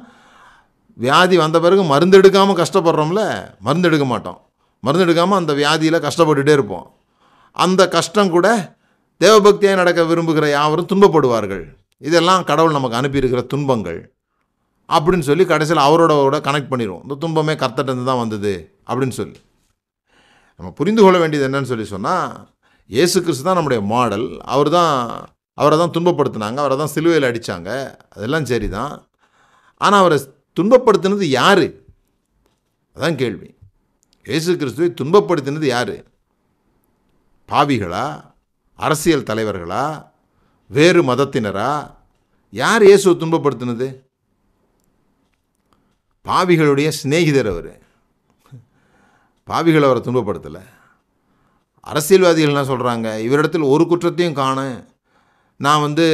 [1.04, 3.22] வியாதி வந்த பிறகு மருந்து எடுக்காமல் கஷ்டப்படுறோம்ல
[3.66, 4.38] மருந்து எடுக்க மாட்டோம்.
[4.82, 6.86] மருந்து எடுக்காமல் அந்த வியாதியில் கஷ்டப்பட்டுகிட்டே இருப்போம்.
[7.64, 8.46] அந்த கஷ்டம் கூட
[9.20, 11.64] தேவபக்தியாக நடக்க விரும்புகிற யாவரும் துன்பப்படுவார்கள்.
[12.08, 14.00] இதெல்லாம் கடவுள் நமக்கு அனுப்பியிருக்கிற துன்பங்கள்.
[14.88, 18.52] அப்படின்னு சொல்லி கடைசியில் அவரோட கூட கனெக்ட் பண்ணிடுவோம் இந்த துன்பமே கர்த்தட்டந்து தான் வந்தது
[18.88, 19.38] அப்படின்னு சொல்லி.
[20.58, 22.28] நம்ம புரிந்து கொள்ள வேண்டியது என்னன்னு சொல்லி சொன்னால்
[22.90, 24.28] இயேசு கிறிஸ்து தான் நம்முடைய மாடல்.
[24.54, 24.92] அவர் தான்
[25.58, 26.58] அவரை தான் துன்பப்படுத்தினாங்க.
[26.64, 27.70] அவரை தான் சிலுவையில் அடித்தாங்க
[28.16, 28.94] அதெல்லாம் சரி தான்
[29.80, 30.18] ஆனால் அவரை
[30.60, 31.70] துன்பப்படுத்தினது யார்?
[32.96, 33.54] அதான் கேள்வி.
[34.24, 35.94] இயேசு கிறிஸ்துவை துன்பப்படுத்தினது யார்?
[37.48, 38.34] பாவிகளா?
[38.74, 40.10] அரசியல் தலைவர்களா?
[40.68, 41.94] வேறு மதத்தினரா?
[42.50, 44.04] யார் இயேசுவை துன்பப்படுத்தினது?
[46.24, 47.82] பாவிகளுடைய சிநேகிதர் அவர்.
[49.44, 50.62] பாவிகள் அவரை துன்பப்படுத்தலை.
[51.80, 54.86] அரசியல்வாதிகள் என்ன சொல்கிறாங்க இவரிடத்தில் ஒரு குற்றத்தையும் காண.
[55.56, 56.06] நான் வந்து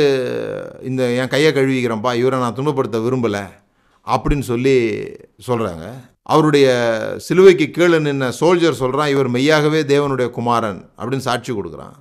[0.82, 2.14] இந்த என் கையை கழுவிக்கிறேன்ப்பா.
[2.14, 3.60] இவரை நான் துன்பப்படுத்த விரும்பலை.
[4.06, 4.76] அப்படின்னு சொல்லி
[5.48, 5.86] சொல்கிறாங்க
[6.22, 6.66] அவருடைய
[7.26, 11.96] சிலுவைக்கு கீழே நின்ன சோல்ஜர் சொல்கிறான் இவர் மெய்யாகவே தேவனுடைய குமாரன் அப்படின்னு சாட்சி கொடுக்குறான்.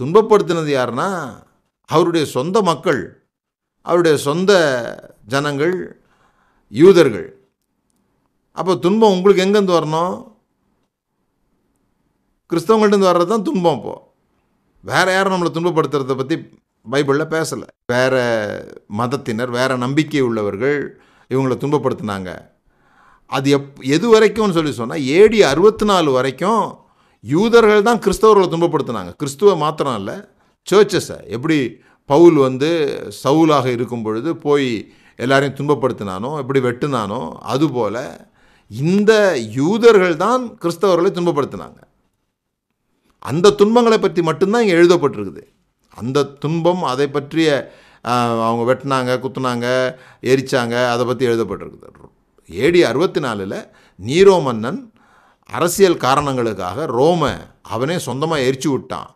[0.00, 1.08] துன்பப்படுத்தினது யாருன்னா
[1.84, 3.00] அவருடைய சொந்த மக்கள்
[3.82, 4.52] அவருடைய சொந்த
[5.26, 5.74] ஜனங்கள்
[6.72, 7.28] யூதர்கள்.
[8.52, 10.14] அப்போ துன்பம் உங்களுக்கு எங்கேருந்து வரணும்?
[12.50, 14.04] கிறிஸ்தவங்கள்டேருந்து வர்றது தான் துன்பம் இப்போது
[14.84, 16.36] வேறு யாரும் நம்மளை துன்பப்படுத்துறதை பற்றி
[16.92, 17.66] பைபிளில் பேசலை.
[17.92, 18.22] வேறு
[19.00, 20.78] மதத்தினர் வேறு நம்பிக்கை உள்ளவர்கள்
[21.32, 22.30] இவங்களை துன்பப்படுத்தினாங்க.
[23.36, 26.62] அது எப் எது வரைக்கும்னு சொல்லி சொன்னால் ஏடி அறுபத்தி நாலு வரைக்கும்
[27.24, 29.10] யூதர்கள் தான் கிறிஸ்தவர்களை துன்பப்படுத்தினாங்க.
[29.20, 30.16] கிறிஸ்துவ மாத்திரம் இல்லை
[30.66, 31.58] சர்ச்சஸை எப்படி
[32.10, 32.70] பவுல் வந்து
[33.22, 34.70] சவுலாக இருக்கும் பொழுது போய்
[35.24, 37.20] எல்லாரையும் துன்பப்படுத்தினானோ எப்படி வெட்டுனானோ
[37.52, 38.00] அதுபோல்
[38.70, 39.12] இந்த
[39.58, 41.78] யூதர்கள் தான் கிறிஸ்தவர்களை துன்பப்படுத்தினாங்க.
[43.30, 45.42] அந்த துன்பங்களை பற்றி மட்டும்தான் இங்கே எழுதப்பட்டிருக்குது.
[46.00, 47.48] அந்த துன்பம் அதை பற்றிய
[48.46, 49.66] அவங்க வெட்டினாங்க குத்துனாங்க
[50.30, 51.88] எரிச்சாங்க அதை பற்றி எழுதப்பட்டிருக்குது.
[52.50, 53.58] ஏடி அறுபத்தி நாலில்
[53.98, 54.80] நீரோ மன்னன்
[55.56, 59.10] அரசியல் காரணங்களுக்காக ரோமை அவனே சொந்தமாக எரிச்சு விட்டான்.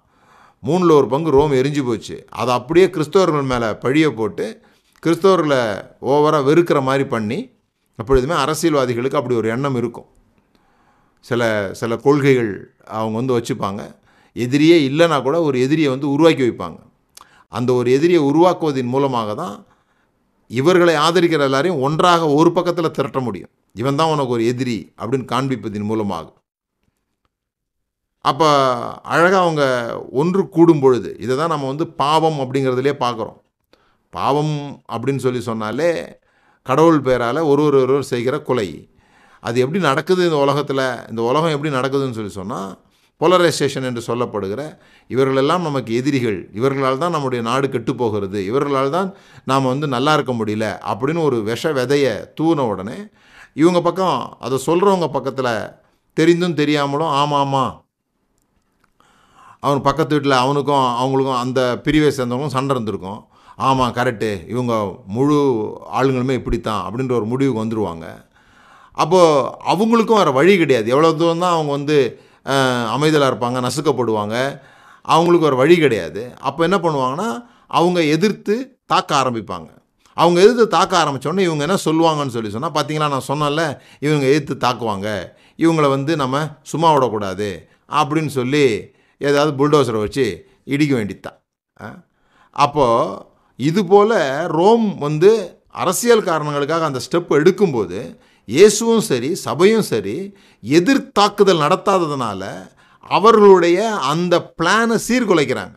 [0.67, 2.17] மூணில் ஒரு பங்கு ரோம் எரிஞ்சு போச்சு.
[2.31, 4.47] அதை அப்படியே கிறிஸ்தவர்கள் மேலே பழிய போட்டு
[5.03, 5.61] கிறிஸ்தவர்களை
[6.13, 7.39] ஓவராக வெறுக்கிற மாதிரி பண்ணி
[7.99, 10.09] எப்பொழுதுமே அரசியல்வாதிகளுக்கு அப்படி ஒரு எண்ணம் இருக்கும்.
[11.21, 11.43] சில
[11.81, 12.53] சில கொள்கைகள்
[12.99, 13.83] அவங்க வந்து வச்சுப்பாங்க.
[14.37, 16.79] எதிரியே இல்லைன்னா கூட ஒரு எதிரியை வந்து உருவாக்கி வைப்பாங்க.
[17.59, 19.57] அந்த ஒரு எதிரியை உருவாக்குவதன் மூலமாக தான்
[20.51, 23.53] இவர்களை ஆதரிக்கிற எல்லாரையும் ஒன்றாக ஒரு பக்கத்தில் திரட்ட முடியும்.
[23.81, 26.27] இவன் தான் உனக்கு ஒரு எதிரி அப்படின்னு காண்பிப்பதன் மூலமாக
[28.25, 28.49] அப்போ
[29.13, 29.63] அழகாக அவங்க
[30.21, 33.39] ஒன்று கூடும் பொழுது இதை தான் நம்ம வந்து பாவம் அப்படிங்கிறதுலே பார்க்குறோம்.
[34.13, 34.55] பாவம்
[34.95, 35.91] அப்படின்னு சொல்லி சொன்னாலே
[36.67, 38.69] கடவுள் பேரால் ஒரு ஒரு ஒருவர் செய்கிற கொலை.
[39.43, 40.85] அது எப்படி நடக்குது இந்த உலகத்தில்?
[41.11, 42.71] இந்த உலகம் எப்படி நடக்குதுன்னு சொல்லி சொன்னால்
[43.23, 44.63] போலரைசேஷன் என்று சொல்லப்படுகிற
[45.11, 46.39] இவர்களெல்லாம் நமக்கு எதிரிகள்.
[46.59, 48.39] இவர்களால் தான் நம்முடைய நாடு கெட்டு போகிறது.
[48.51, 49.09] இவர்களால் தான்
[49.51, 52.99] நாம் வந்து நல்லா இருக்க முடியல அப்படின்னு ஒரு விஷ விதையை தூன உடனே
[53.63, 55.53] இவங்க பக்கம் அதை சொல்கிறவங்க பக்கத்தில்
[56.17, 57.73] தெரிந்தும் தெரியாமலும் ஆமாம் ஆமாம்
[59.63, 63.21] அவன் பக்கத்து வீட்டில் அவனுக்கும் அவங்களுக்கும் அந்த பிரிவை சேர்ந்தவங்களும் சண்டை இருந்திருக்கும்
[63.59, 64.75] ஆமாம் கரெக்டு இவங்க
[65.17, 65.37] முழு
[65.99, 68.07] ஆளுங்களுமே இப்படித்தான் அப்படின்ற ஒரு முடிவுக்கு வந்துடுவாங்க
[68.97, 70.89] அப்போது அவங்களுக்கும் வேறு வழி கிடையாது.
[70.95, 71.99] எவ்வளோ தூரம் தான் அவங்க வந்து
[72.45, 74.61] அமைதலாக இருப்பாங்க நசுக்கப்படுவாங்க.
[75.03, 76.35] அவங்களுக்கு ஒரு வழி கிடையாது.
[76.41, 79.69] அப்போ என்ன பண்ணுவாங்கன்னா அவங்க எதிர்த்து தாக்க ஆரம்பிப்பாங்க.
[80.15, 85.09] அவங்க எதிர்த்து தாக்க ஆரம்பித்தோடனே இவங்க என்ன சொல்லுவாங்கன்னு சொல்லி சொன்னால் பார்த்தீங்களா நான் சொன்னேன்ல இவங்க எதிர்த்து தாக்குவாங்க.
[85.57, 87.69] இவங்கள வந்து நம்ம சும்மா விடக்கூடாது.
[87.89, 91.39] அப்படின்னு சொல்லி ஏதாவது புல்டோசரை வச்சு இடிக்க வேண்டித்தான்
[92.51, 93.25] அப்போது
[93.57, 95.31] இதுபோல் ரோம் வந்து
[95.69, 100.17] அரசியல் காரணங்களுக்காக அந்த ஸ்டெப் எடுக்கும்போது இயேசுவும் சரி சபையும் சரி
[100.63, 102.43] எதிர்த்தாக்குதல் நடத்தாததுனால
[103.17, 103.79] அவர்களுடைய
[104.13, 105.77] அந்த பிளானை சீர்குலைக்கிறாங்க.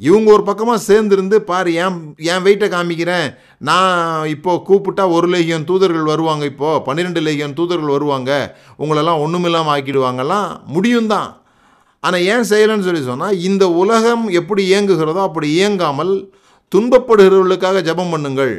[0.00, 1.98] இவங்க ஒரு பக்கமாக சேர்ந்துருந்து பாரு ஏன்
[2.32, 3.28] என் வெயிட்டை காமிக்கிறேன்?
[3.68, 8.30] நான் இப்போது கூப்பிட்டா ஒரு லேகியம் தூதர்கள் வருவாங்க இப்போது பன்னிரெண்டு லேகியம் தூதர்கள் வருவாங்க.
[8.82, 10.48] உங்களெல்லாம் ஒன்றுமில்லாமல் ஆக்கிடுவாங்கலாம்.
[10.76, 11.30] முடியும் தான்.
[12.00, 16.14] ஆனால் ஏன் செய்யலைன்னு சொல்லி சொன்னால் இந்த உலகம் எப்படி இயங்குகிறதோ அப்படி இயங்காமல்
[16.72, 18.56] துன்பப்படுகிறவர்களுக்காக ஜெபம் பண்ணுங்கள்.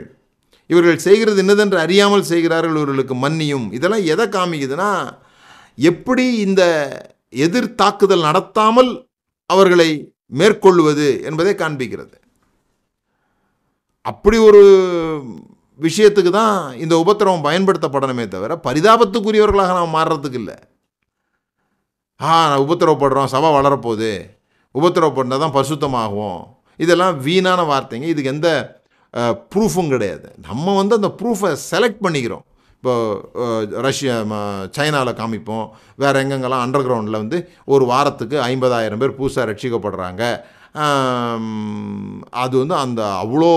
[0.69, 3.67] இவர்கள் செய்கிறது என்னதென்று அறியாமல் செய்கிறார்கள் இவர்களுக்கு மன்னியும்.
[3.77, 4.91] இதெல்லாம் எதை காமிக்குதுன்னா
[5.89, 6.63] எப்படி இந்த
[7.45, 8.89] எதிர் தாக்குதல் நடத்தாமல்
[9.45, 9.89] அவர்களை
[10.39, 12.15] மேற்கொள்வது என்பதை காண்பிக்கிறது.
[14.01, 14.63] அப்படி ஒரு
[15.79, 20.57] விஷயத்துக்கு தான் இந்த உபத்திரவம் பயன்படுத்தப்படணுமே தவிர பரிதாபத்துக்குரியவர்களாக நாம் மாறுறதுக்கு இல்லை.
[22.21, 24.11] ஆ நான் உபத்திரவப்படுறோம் சபை வளரப்போகுது.
[24.75, 26.39] உபத்திரவப்பட்டால் தான் பரிசுத்தமாகும்
[26.83, 28.07] இதெல்லாம் வீணான வார்த்தைங்க.
[28.13, 28.49] இதுக்கு எந்த
[29.53, 30.27] ப்ரூஃபும் கிடையாது.
[30.49, 32.43] நம்ம வந்து அந்த ப்ரூஃபை செலக்ட் பண்ணிக்கிறோம்.
[32.77, 32.93] இப்போ
[33.85, 34.15] ரஷ்யா
[34.75, 35.65] சைனாவில் காமிப்போம்.
[36.01, 37.37] வேறு எங்கெங்கெல்லாம் அண்டர் கிரவுண்டில் வந்து
[37.75, 40.23] ஒரு வாரத்துக்கு ஐம்பதாயிரம் பேர் புதுசாக ரட்சிக்கப்படுறாங்க.
[42.43, 43.49] அது வந்து அந்த அவ்வளோ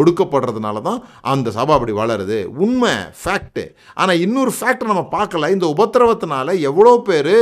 [0.00, 1.00] ஒடுக்கப்படுறதுனால தான்
[1.32, 2.38] அந்த சபை அப்படி வளருது.
[2.64, 3.64] உண்மை ஃபேக்ட்டு
[4.00, 5.50] ஆனால் இன்னொரு ஃபேக்டை நம்ம பார்க்கல.
[5.56, 7.34] இந்த உபத்திரவத்தினால எவ்வளோ பேர்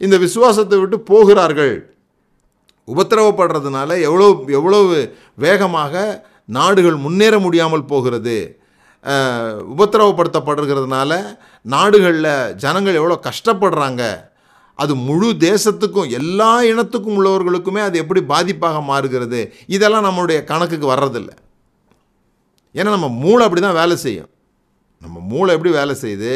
[0.00, 1.76] இந்த விசுவாசத்தை விட்டு போகிறார்கள்?
[2.94, 4.96] உபத்திரவப்படுறதுனால எவ்வளோ எவ்வளவு
[5.46, 6.04] வேகமாக
[6.48, 8.36] நாடுகள் முன்னேற முடியாமல் போகிறது
[9.72, 11.12] உபத்திரவப்படுத்தப்படுகிறதுனால
[11.74, 12.32] நாடுகளில்
[12.62, 14.04] ஜனங்கள் எவ்வளோ கஷ்டப்படுறாங்க
[14.78, 19.40] அது முழு தேசத்துக்கும் எல்லா இனத்துக்கும் உள்ளவர்களுக்குமே அது எப்படி பாதிப்பாக மாறுகிறது
[19.76, 21.30] இதெல்லாம் நம்மளுடைய கணக்குக்கு வர்றதில்ல.
[22.74, 24.30] ஏன்னா நம்ம மூளை அப்படி தான் வேலை செய்யும்.
[25.02, 26.32] நம்ம மூளை எப்படி வேலை செய்யுது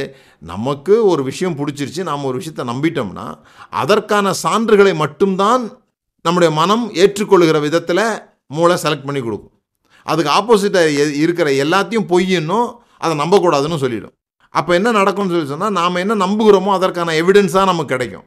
[0.53, 3.27] நமக்கு ஒரு விஷயம் பிடிச்சிருச்சு நாம் ஒரு விஷயத்தை நம்பிட்டோம்னா
[3.83, 5.63] அதற்கான சான்றுகளை மட்டும்தான்
[6.25, 8.05] நம்முடைய மனம் ஏற்றுக்கொள்கிற விதத்தில்
[8.57, 9.55] மூளை செலக்ட் பண்ணி கொடுக்கும்.
[10.11, 12.69] அதுக்கு ஆப்போசிட்டாக இருக்கிற எல்லாத்தையும் பொய்யின்னும்
[13.05, 14.15] அதை நம்பக்கூடாதுன்னு சொல்லிடும்.
[14.55, 18.27] அப்போ என்ன நடக்கும்னு சொல்லி சொன்னால் நாம் என்ன நம்புகிறோமோ அதற்கான எவிடன்ஸாக நமக்கு கிடைக்கும்.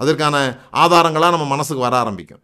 [0.00, 0.36] அதற்கான
[0.82, 2.42] ஆதாரங்களாக நம்ம மனசுக்கு வர ஆரம்பிக்கும்.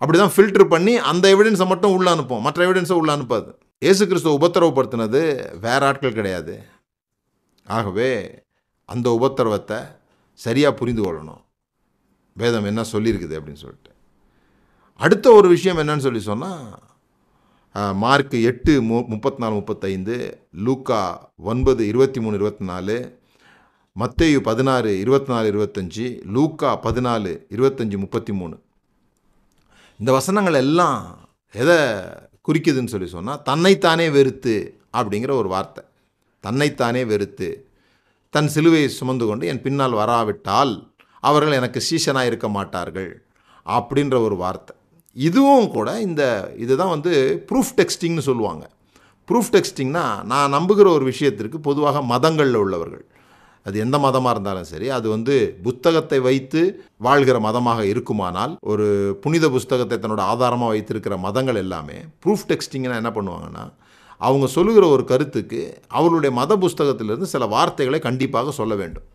[0.00, 3.50] அப்படி தான் ஃபில்டர் பண்ணி அந்த எவிடன்ஸை மட்டும் உள்ளே அனுப்போம் மற்ற எவிடன்ஸை உள்ளே அனுப்பாது.
[3.84, 5.20] இயேசு கிறிஸ்துவ உபத்திரவப்படுத்தினது
[5.66, 6.54] வேற ஆட்கள் கிடையாது.
[7.66, 8.10] ஆகவே
[8.84, 9.78] அந்த உபத்திரவத்தை
[10.34, 11.42] சரியாக புரிந்து கொள்ளணும்.
[12.36, 13.92] வேதம் என்ன சொல்லியிருக்குது அப்படின்னு சொல்லிட்டு.
[15.00, 16.66] அடுத்த ஒரு விஷயம் என்னன்னு சொல்லி சொன்னால்
[18.02, 20.14] மார்க் எட்டு மு முப்பத்தி நாலு முப்பத்தைந்து
[20.66, 21.00] லூக்கா
[21.50, 22.96] ஒன்பது இருபத்தி மூணு இருபத்தி நாலு
[23.96, 26.06] மத்தேயு பதினாறு இருபத்தி நாலு இருபத்தஞ்சி
[26.36, 28.56] லூக்கா பதினாலு இருபத்தஞ்சி முப்பத்தி மூணு
[30.00, 31.02] இந்த வசனங்கள் எல்லாம்
[31.62, 31.78] எதை
[32.48, 34.56] குறிக்குதுன்னு சொல்லி சொன்னால் தன்னைத்தானே வெறுத்து
[34.98, 35.84] அப்படிங்கிற ஒரு வார்த்தை.
[36.44, 37.48] தன்னைத்தானே வெறுத்து
[38.34, 40.74] தன் சிலுவையை சுமந்து கொண்டு என் பின்னால் வராவிட்டால்
[41.20, 43.10] அவர்கள் எனக்கு சீசனாக இருக்க மாட்டார்கள்
[43.66, 44.74] அப்படின்ற ஒரு வார்த்தை.
[45.16, 46.22] இதுவும் கூட இந்த
[46.64, 47.12] இதுதான் வந்து
[47.50, 48.64] ப்ரூஃப் டெக்ஸ்டிங்னு சொல்லுவாங்க.
[49.28, 50.02] ப்ரூஃப் டெக்ஸ்டிங்னா
[50.32, 53.04] நான் நம்புகிற ஒரு விஷயத்திற்கு பொதுவாக மதங்களில் உள்ளவர்கள்.
[53.66, 56.60] அது எந்த மதமாக இருந்தாலும் சரி அது வந்து புத்தகத்தை வைத்து
[57.06, 58.86] வாழ்கிற மதமாக இருக்குமானால் ஒரு
[59.22, 63.64] புனித புஸ்தகத்தை தன்னோட ஆதாரமாக வைத்திருக்கிற மதங்கள் எல்லாமே ப்ரூஃப் டெக்ஸ்டிங்னா என்ன பண்ணுவாங்கன்னா
[64.20, 69.06] அவங்க சொல்லுகிற ஒரு கருத்துக்கு அவர்களுடைய மத புஸ்தகத்திலிருந்து சில வார்த்தைகளை கண்டிப்பாக சொல்ல வேண்டும்.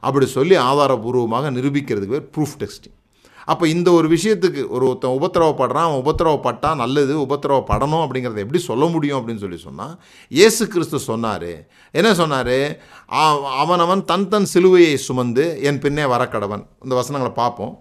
[0.00, 2.96] அப்படி சொல்லி ஆதாரபூர்வமாக நிரூபிக்கிறதுக்கு பேர் ப்ரூஃப் டெக்ஸ்டிங்
[3.52, 9.18] அப்போ இந்த ஒரு விஷயத்துக்கு ஒரு ஒருத்தன் உபத்திரவப்படுறான் அவன் உபத்திரவப்பட்டான் நல்லது உபத்திரவப்படணும் அப்படிங்கிறத எப்படி சொல்ல முடியும்
[9.18, 9.94] அப்படின்னு சொல்லி சொன்னால்
[10.38, 11.52] இயேசு கிறிஸ்து சொன்னார்.
[11.94, 12.56] என்ன சொன்னார்?
[13.62, 16.64] அவனவன் தன் தன் சிலுவையை சுமந்து என் பின்னே வரக்கடவன்.
[16.84, 17.72] இந்த வசனங்களை பார்ப்போம்.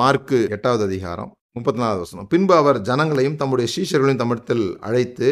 [0.00, 2.28] மார்க்கு எட்டாவது அதிகாரம் முப்பத்தி நாலாவது வசனம்.
[2.32, 5.28] பின்பு அவர் ஜனங்களையும் தம்முடைய சீஷர்களையும் தமிழத்தில் அழைத்து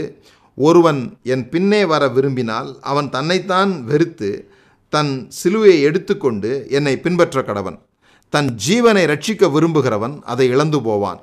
[0.59, 1.01] ஒருவன்
[1.33, 4.31] என் பின்னே வர விரும்பினால் அவன் தன்னைத்தான் வெறுத்து
[4.93, 7.79] தன் சிலுவையை எடுத்துக்கொண்டு என்னை பின்பற்ற கடவன்
[8.29, 11.21] தன் ஜீவனை ரட்சிக்க விரும்புகிறவன் அதை இழந்து போவான்.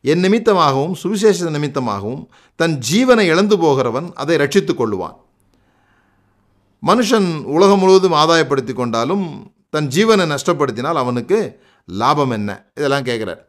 [0.00, 2.22] என் நிமித்தமாகவும் சுவிசேஷ நிமித்தமாகவும்
[2.56, 5.16] தன் ஜீவனை இழந்து போகிறவன் அதை ரட்சித்து கொள்ளுவான்.
[6.82, 12.50] மனுஷன் உலகம் முழுவதும் ஆதாயப்படுத்தி கொண்டாலும் தன் ஜீவனை நஷ்டப்படுத்தினால் அவனுக்கு லாபம் என்ன?
[12.74, 13.40] இதெல்லாம் கேட்குறார்.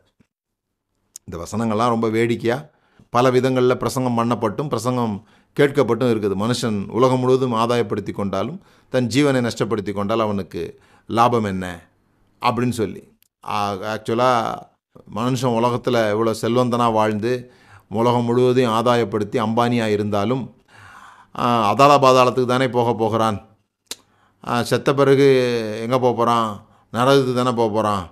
[1.26, 5.16] இந்த வசனங்கள்லாம் ரொம்ப வேடிக்கையாக பல விதங்களில் பிரசங்கம் பண்ணப்பட்டும் பிரசங்கம்
[5.60, 6.36] கேட்கப்பட்டும் இருக்குது.
[6.44, 11.66] மனுஷன் உலகம் முழுவதும் ஆதாயப்படுத்தி கொண்டாலும் தன் ஜீவனை நஷ்டப்படுத்தி கொண்டால் அவனுக்கு லாபம் என்ன?
[12.48, 13.02] அப்படின்னு சொல்லி.
[13.94, 14.70] ஆக்சுவலாக
[15.18, 17.32] மனுஷன் உலகத்தில் இவ்வளோ செல்வந்தனாக வாழ்ந்து
[18.00, 20.44] உலகம் முழுவதையும் ஆதாயப்படுத்தி அம்பானியாக இருந்தாலும்
[21.72, 23.38] அதால அதாள பாதாளத்துக்கு தானே போக போகிறான்.
[24.70, 25.28] செத்த பிறகு
[25.84, 26.50] எங்கே போக போகிறான்
[26.96, 28.04] நரகத்துக்கு தானே போக போகிறான்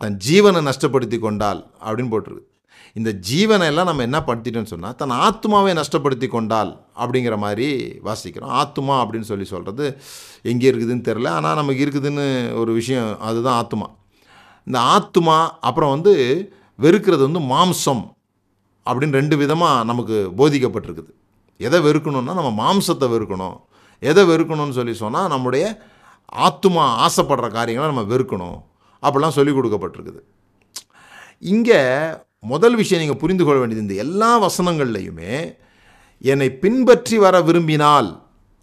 [0.00, 2.51] தன் ஜீவனை நஷ்டப்படுத்தி கொண்டால் அப்படின்னு போட்டிருக்கு.
[2.98, 7.68] இந்த ஜீவனை எல்லாம் நம்ம என்ன படுத்திட்டோம்னு சொன்னால் தன் ஆத்மாவை நஷ்டப்படுத்தி கொண்டால் அப்படிங்கிற மாதிரி
[8.08, 8.52] வாசிக்கிறோம்.
[8.62, 9.84] ஆத்மா அப்படின்னு சொல்லி சொல்கிறது
[10.52, 12.26] எங்கே இருக்குதுன்னு தெரில ஆனால் நமக்கு இருக்குதுன்னு
[12.62, 13.86] ஒரு விஷயம் அதுதான் ஆத்மா
[14.66, 15.36] இந்த ஆத்மா
[15.68, 16.12] அப்புறம் வந்து
[16.84, 18.04] வெறுக்கிறது வந்து மாம்சம்
[18.86, 21.10] அப்படின்னு ரெண்டு விதமாக நமக்கு போதிக்கப்பட்டிருக்குது.
[21.66, 23.56] எதை வெறுக்கணும்னா நம்ம மாம்சத்தை வெறுக்கணும்.
[24.10, 25.64] எதை வெறுக்கணும்னு சொல்லி சொன்னால் நம்முடைய
[26.46, 28.58] ஆத்மா ஆசைப்படுற காரியங்களை நம்ம வெறுக்கணும்.
[29.02, 30.20] அப்படிலாம் சொல்லி கொடுக்கப்பட்டிருக்குது.
[31.52, 31.80] இங்கே
[32.50, 35.34] முதல் விஷயம் நீங்கள் புரிந்து கொள்ள வேண்டியது இந்த எல்லா வசனங்கள்லையுமே
[36.30, 38.10] என்னை பின்பற்றி வர விரும்பினால்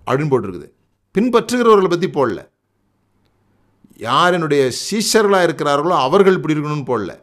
[0.07, 0.67] அப்படின்னு போட்டிருக்குது.
[1.15, 2.39] பின்பற்றுகிறவர்களை பற்றி போடல.
[4.07, 7.13] யார் என்னுடைய சீஷர்களாக இருக்கிறார்களோ அவர்கள் இப்படி இருக்கணும்னு போடல.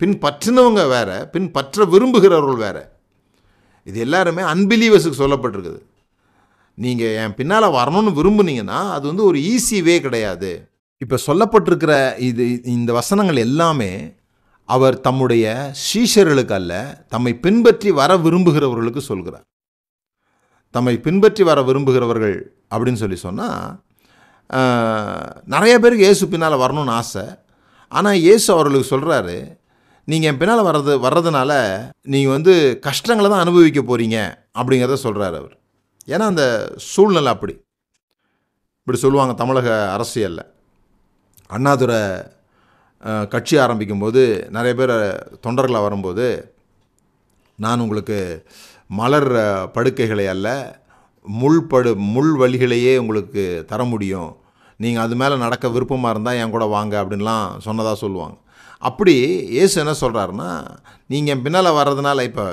[0.00, 2.82] பின்பற்றினவங்க வேறு பின்பற்ற விரும்புகிறவர்கள் வேறு.
[3.88, 5.80] இது எல்லாருமே அன்பிலீவர்ஸுக்கு சொல்லப்பட்டிருக்குது.
[6.84, 10.50] நீங்கள் என் பின்னால் வரணும்னு விரும்புனீங்கன்னா அது வந்து ஒரு ஈஸி வே கிடையாது.
[11.04, 11.94] இப்போ சொல்லப்பட்டிருக்கிற
[12.28, 12.44] இது
[12.76, 13.92] இந்த வசனங்கள் எல்லாமே
[14.68, 15.46] அவர் தம்முடைய
[15.86, 16.72] சீஷர்களுக்கு அல்ல
[17.12, 19.46] தம்மை பின்பற்றி வர விரும்புகிறவர்களுக்கு சொல்கிறார்.
[20.74, 22.36] தம்மை பின்பற்றி வர விரும்புகிறவர்கள்
[22.72, 23.64] அப்படின்னு சொல்லி சொன்னால்
[25.54, 27.24] நிறைய பேருக்கு இயேசு பின்னால் வரணும்னு ஆசை.
[27.92, 29.36] ஆனால் இயேசு அவர்களுக்கு சொல்கிறாரு
[30.10, 31.52] நீங்கள் என் பின்னால் வர்றது வர்றதுனால
[32.12, 32.52] நீங்கள் வந்து
[32.86, 34.18] கஷ்டங்களை தான் அனுபவிக்க போகிறீங்க
[34.58, 35.54] அப்படிங்கிறத சொல்கிறார் அவர்.
[36.12, 36.44] ஏன்னா அந்த
[36.92, 37.54] சூழ்நிலை அப்படி.
[38.82, 40.44] இப்படி சொல்லுவாங்க தமிழக அரசியலில்.
[41.56, 42.00] அண்ணாதுரை
[43.32, 44.22] கட்சி ஆரம்பிக்கும்போது
[44.56, 44.94] நிறைய பேர்
[45.46, 46.26] தொண்டர்களாக வரும்போது
[47.64, 48.18] நான் உங்களுக்கு
[49.00, 49.30] மலர்
[49.74, 50.48] படுக்கைகளை அல்ல
[51.24, 54.30] முள் படு முள் வழிகளையே உங்களுக்கு தர முடியும்.
[54.82, 58.36] நீங்கள் அது மேலே நடக்க விருப்பமாக இருந்தால் என் கூட வாங்க அப்படின்லாம் சொன்னதாக சொல்லுவாங்க.
[58.88, 59.14] அப்படி
[59.56, 60.50] இயேசு என்ன சொல்கிறாருன்னா
[61.12, 62.46] நீங்கள் என் பின்னால் வர்றதுனால இப்போ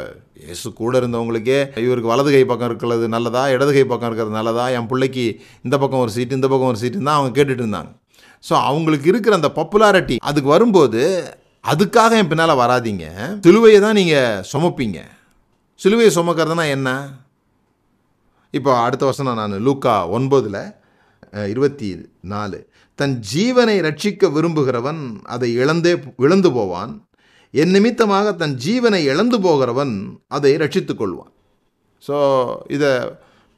[0.43, 4.89] இயேசு கூட இருந்தவங்களுக்கே இவருக்கு வலது கை பக்கம் இருக்கிறது நல்லதா இடது கை பக்கம் இருக்கிறது நல்லதா என்
[4.91, 5.25] பிள்ளைக்கு
[5.67, 7.91] இந்த பக்கம் ஒரு சீட்டு இந்த பக்கம் ஒரு சீட்டுன்னு தான் அவங்க கேட்டுட்டு இருந்தாங்க.
[8.47, 11.01] ஸோ அவங்களுக்கு இருக்கிற அந்த பாப்புலாரிட்டி அதுக்கு வரும்போது
[11.71, 13.05] அதுக்காக என் பின்னால் வராதீங்க.
[13.45, 14.99] சிலுவையை தான் நீங்கள் சுமப்பீங்க.
[15.79, 16.89] சிலுவையை சுமக்கிறதுனா என்ன?
[18.57, 20.61] இப்போ அடுத்த வருஷம் நான் லூக்கா ஒன்பதில்
[21.53, 21.89] இருபத்தி
[22.33, 22.59] நாலு.
[22.99, 25.01] தன் ஜீவனை ரட்சிக்க விரும்புகிறவன்
[25.33, 25.93] அதை இழந்தே
[26.25, 26.93] இழந்து போவான்.
[27.53, 29.93] என் நிமித்தமாக தன் ஜீவனை இழந்து போகிறவன்
[30.37, 31.31] அதை ரட்சித்து கொள்வான்.
[32.07, 32.17] ஸோ
[32.75, 32.91] இதை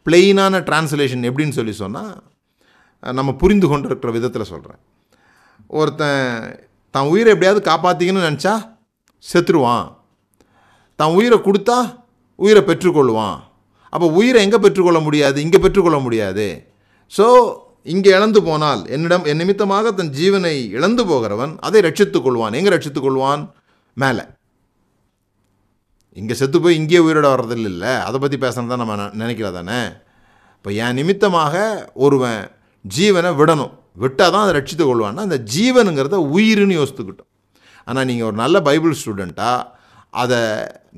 [0.06, 2.14] பிளெயினான டிரான்ஸ்லேஷன் எப்படின்னு சொல்லி சொன்னால்
[3.04, 4.82] நம்ம புரிந்து கொண்டிருக்கிற விதத்தில் சொல்கிறேன்
[5.80, 6.60] ஒருத்தன்
[6.96, 8.54] தான் உயிரை எப்படியாவது காப்பாற்றிக்கணும்னு நினச்சா
[9.24, 9.86] செத்துருவான்.
[11.00, 11.78] தான் உயிரை கொடுத்தா
[12.44, 13.38] உயிரை பெற்றுக்கொள்வான்
[13.94, 15.38] அப்போ உயிரை எங்கே பெற்றுக்கொள்ள முடியாது?
[15.46, 16.48] இங்கே பெற்றுக்கொள்ள முடியாது.
[17.18, 17.26] ஸோ
[17.94, 22.56] இங்கே இழந்து போனால் என்னிடம் என் நிமித்தமாக தன் ஜீவனை இழந்து போகிறவன் அதை ரட்சித்துக் கொள்வான்.
[22.60, 23.44] எங்கே ரட்சித்துக் கொள்வான்?
[23.98, 24.24] மேலே.
[26.20, 27.86] இங்கே செத்து போய் இங்கேயே உயிரோட வர்றதில்ல.
[28.08, 29.80] அதை பற்றி பேசுகிறது தான் நம்ம நினைக்கிறதானே தானே?
[30.58, 31.54] இப்போ என் நிமித்தமாக
[32.06, 32.40] ஒருவன்
[32.86, 33.74] ஜீவனை விடணும்.
[34.04, 37.30] விட்டால் தான் அதை ரட்சித்துக் கொள்வான்னா அந்த ஜீவனுங்கிறத உயிர்னு யோசித்துக்கிட்டோம்.
[37.88, 39.68] ஆனால் நீங்கள் ஒரு நல்ல பைபிள் ஸ்டூடெண்ட்டாக
[40.22, 40.40] அதை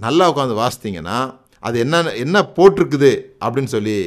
[0.05, 1.17] நல்லா உட்காந்து வாசித்தீங்கன்னா
[1.67, 3.11] அது என்ன என்ன போட்டிருக்குது
[3.45, 3.97] அப்படின்னு சொல்லி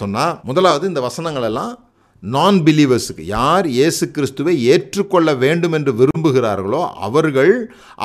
[0.00, 1.72] சொன்னால் முதலாவது இந்த வசனங்களெல்லாம்
[2.22, 7.52] நான் பிலீவர்ஸுக்கு யார் இயேசு கிறிஸ்துவை ஏற்றுக்கொள்ள வேண்டும் என்று விரும்புகிறார்களோ அவர்கள்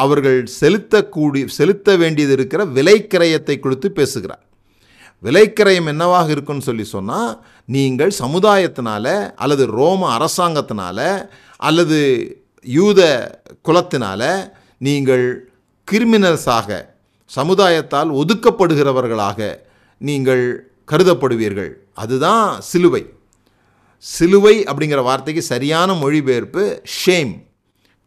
[0.04, 4.44] அவர்கள் செலுத்தக்கூடி செலுத்த வேண்டியது இருக்கிற விலைக்கிரயத்தை கொடுத்து பேசுகிறார்.
[5.24, 12.00] விலைக்கிரயம் என்னவாக இருக்குன்னு சொல்லி சொன்னால் நீங்கள் சமுதாயத்தினால அல்லது ரோம அரசாங்கத்தினால அல்லது
[12.64, 13.02] யூத
[13.68, 15.52] குலத்தினால நீங்கள்
[15.92, 16.86] கிரிமினல்ஸாக
[17.36, 19.60] சமுதாயத்தால் ஒதுக்கப்படுகிறவர்களாக
[19.98, 21.72] நீங்கள் கருதப்படுவீர்கள்.
[21.94, 23.06] அதுதான் சிலுவை.
[23.98, 27.34] சிலுவை அப்படிங்கிற வார்த்தைக்கு சரியான மொழிபெயர்ப்பு ஷேம்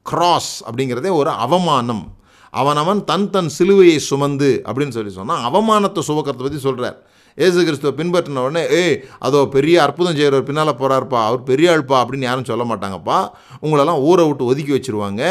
[0.03, 2.17] கிராஸ் அப்படிங்கிறதே ஒரு அவமானம்.
[2.61, 6.99] அவனவன் தன் தன் சிலுவையை சுமந்து அப்படின்னு சொல்லி சொன்னால் அவமானத்தை சுமக்கிறத பற்றி சொல்கிறார்
[7.45, 12.29] ஏசு கிறிஸ்துவை பின்பற்றின உடனே ஏய் அதோ பெரிய அற்புதம் செய்கிறவர் பின்னால் போகிறார்ப்பா அவர் பெரிய ஆள்ப்பா அப்படின்னு
[12.29, 13.19] யாரும் சொல்ல மாட்டாங்கப்பா.
[13.65, 15.23] உங்களெல்லாம் ஊரை விட்டு ஒதுக்கி வச்சிருவாங்க.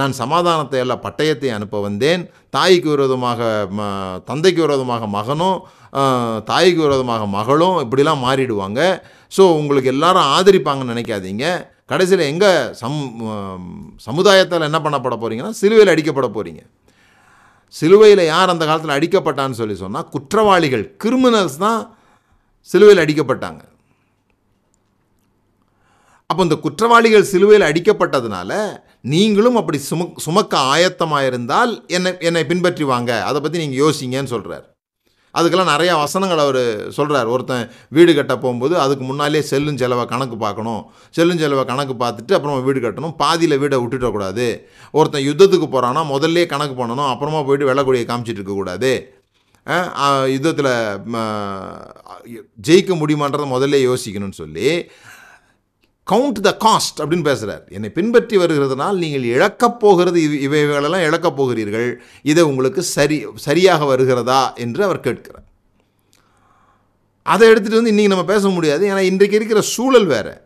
[0.00, 2.22] நான் சமாதானத்தை எல்லாம் பட்டயத்தை அனுப்ப வந்தேன்.
[2.56, 3.40] தாய்க்கு விரோதமாக
[3.78, 3.88] ம
[4.30, 5.58] தந்தைக்கு விரோதமாக மகனும்
[6.52, 8.80] தாய்க்கு விரோதமாக மகளும் இப்படிலாம் மாறிடுவாங்க.
[9.36, 11.44] ஸோ உங்களுக்கு எல்லாரும் ஆதரிப்பாங்கன்னு நினைக்காதீங்க.
[11.90, 12.98] கடைசியில் எங்கே சம்
[13.96, 16.62] சமுதாயத்தில் என்ன பண்ணப்பட போகிறீங்கன்னா சிலுவையில் அடிக்கப்பட போகிறீங்க
[17.74, 21.96] சிலுவையில் யார் அந்த காலத்தில் அடிக்கப்பட்டான்னு சொல்லி சொன்னால் குற்றவாளிகள் கிரிமினல்ஸ் தான்
[22.62, 23.62] சிலுவையில் அடிக்கப்பட்டாங்க.
[26.30, 33.24] அப்போ இந்த குற்றவாளிகள் சிலுவையில் அடிக்கப்பட்டதுனால நீங்களும் அப்படி சுமக் சுமக்க ஆயத்தமாக இருந்தால் என்னை என்னை பின்பற்றி வாங்க
[33.24, 34.77] அதை பற்றி நீங்கள் யோசிங்கன்னு சொல்கிறார்
[35.38, 36.60] அதுக்கெல்லாம் நிறையா வசனங்கள் அவர்
[36.96, 37.64] சொல்கிறார் ஒருத்தன்
[37.96, 40.82] வீடு கட்ட போகும்போது அதுக்கு முன்னாலே செல்லும் செலவை கணக்கு பார்க்கணும்.
[41.18, 43.14] செல்லும் செலவை கணக்கு பார்த்துட்டு அப்புறமா வீடு கட்டணும்.
[43.22, 44.48] பாதியில் வீடை விட்டுட்டக்கூடாது.
[45.00, 47.10] ஒருத்தன் யுத்தத்துக்கு போகிறான்னா முதல்லே கணக்கு பண்ணணும்.
[47.12, 48.92] அப்புறமா போயிட்டு வெள்ளக்கூடியை காமிச்சிட்டு இருக்கக்கூடாது.
[50.34, 50.72] யுத்தத்தில்
[52.66, 54.68] ஜெயிக்க முடியுமான்றதை முதல்ல யோசிக்கணும்னு சொல்லி
[56.12, 62.02] கவுண்ட் த காஸ்ட் அப்படின்னு பேசுகிறார் என்னை பின்பற்றி வருகிறதுனால் நீங்கள் இழக்கப் போகிறது இவ் இவைகளெல்லாம் இழக்கப் போகிறீர்கள்.
[62.22, 65.46] இதை உங்களுக்கு சரி சரியாக வருகிறதா என்று அவர் கேட்கிறார்.
[67.22, 68.90] அதை எடுத்துகிட்டு வந்து இன்றைக்கி நம்ம பேச முடியாது.
[68.90, 70.40] ஏன்னா இன்றைக்கு இருக்கிற சூழல் வேறு.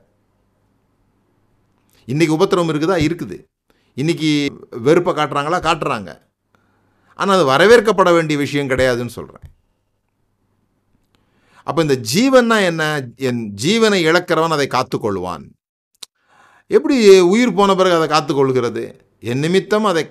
[2.07, 2.97] இன்றைக்கி உபத்திரவம் இருக்குதா?
[3.09, 3.37] இருக்குது.
[3.97, 5.59] இன்றைக்கி வெறுப்பை காட்டுறாங்களா?
[5.69, 6.19] காட்டுறாங்க.
[7.15, 9.51] ஆனால் அது வரவேற்கப்பட வேண்டிய விஷயம் கிடையாதுன்னு சொல்கிறேன்
[11.67, 12.83] அப்போ இந்த ஜீவன்னா என்ன?
[13.29, 15.45] என் ஜீவனை இழக்கிறவன் அதை காத்துக்கொள்வான்.
[16.71, 16.97] எப்படி
[17.33, 18.85] உயிர் போன பிறகு அதை காத்துக்கொள்கிறது?
[19.31, 20.05] என் நிமித்தம் அதை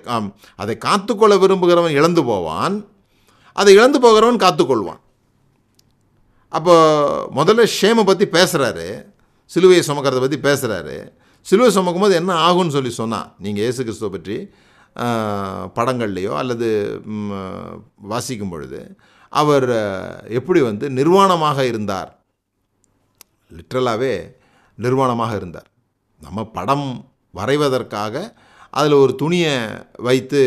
[0.62, 2.76] அதை காத்துக்கொள்ள விரும்புகிறவன் இழந்து போவான்.
[3.56, 5.02] அதை இழந்து போகிறவன் காத்துக்கொள்வான்.
[6.52, 6.74] அப்போ
[7.38, 8.88] முதல்ல ஷேமை பற்றி பேசுகிறாரு
[9.50, 10.96] சிலுவையை சுமக்கிறத பற்றி பேசுகிறாரு
[11.46, 14.36] சிலுவை சுமக்கும்போது என்ன ஆகும்னு சொல்லி சொன்னால் நீங்கள் இயேசு கிறிஸ்துவை பற்றி
[15.76, 16.68] படங்கள்லேயோ படங்கள்லையோ அல்லது
[18.12, 18.80] வாசிக்கும் பொழுது
[19.40, 19.70] அவர்
[20.38, 22.10] எப்படி வந்து நிர்வாணமாக இருந்தார்?
[23.58, 24.14] லிட்ரலாகவே
[24.78, 25.68] நிர்வாணமாக இருந்தார்.
[26.22, 26.88] நம்ம படம்
[27.38, 28.14] வரைவதற்காக
[28.78, 29.54] அதில் ஒரு துணியை
[30.08, 30.40] வைத்து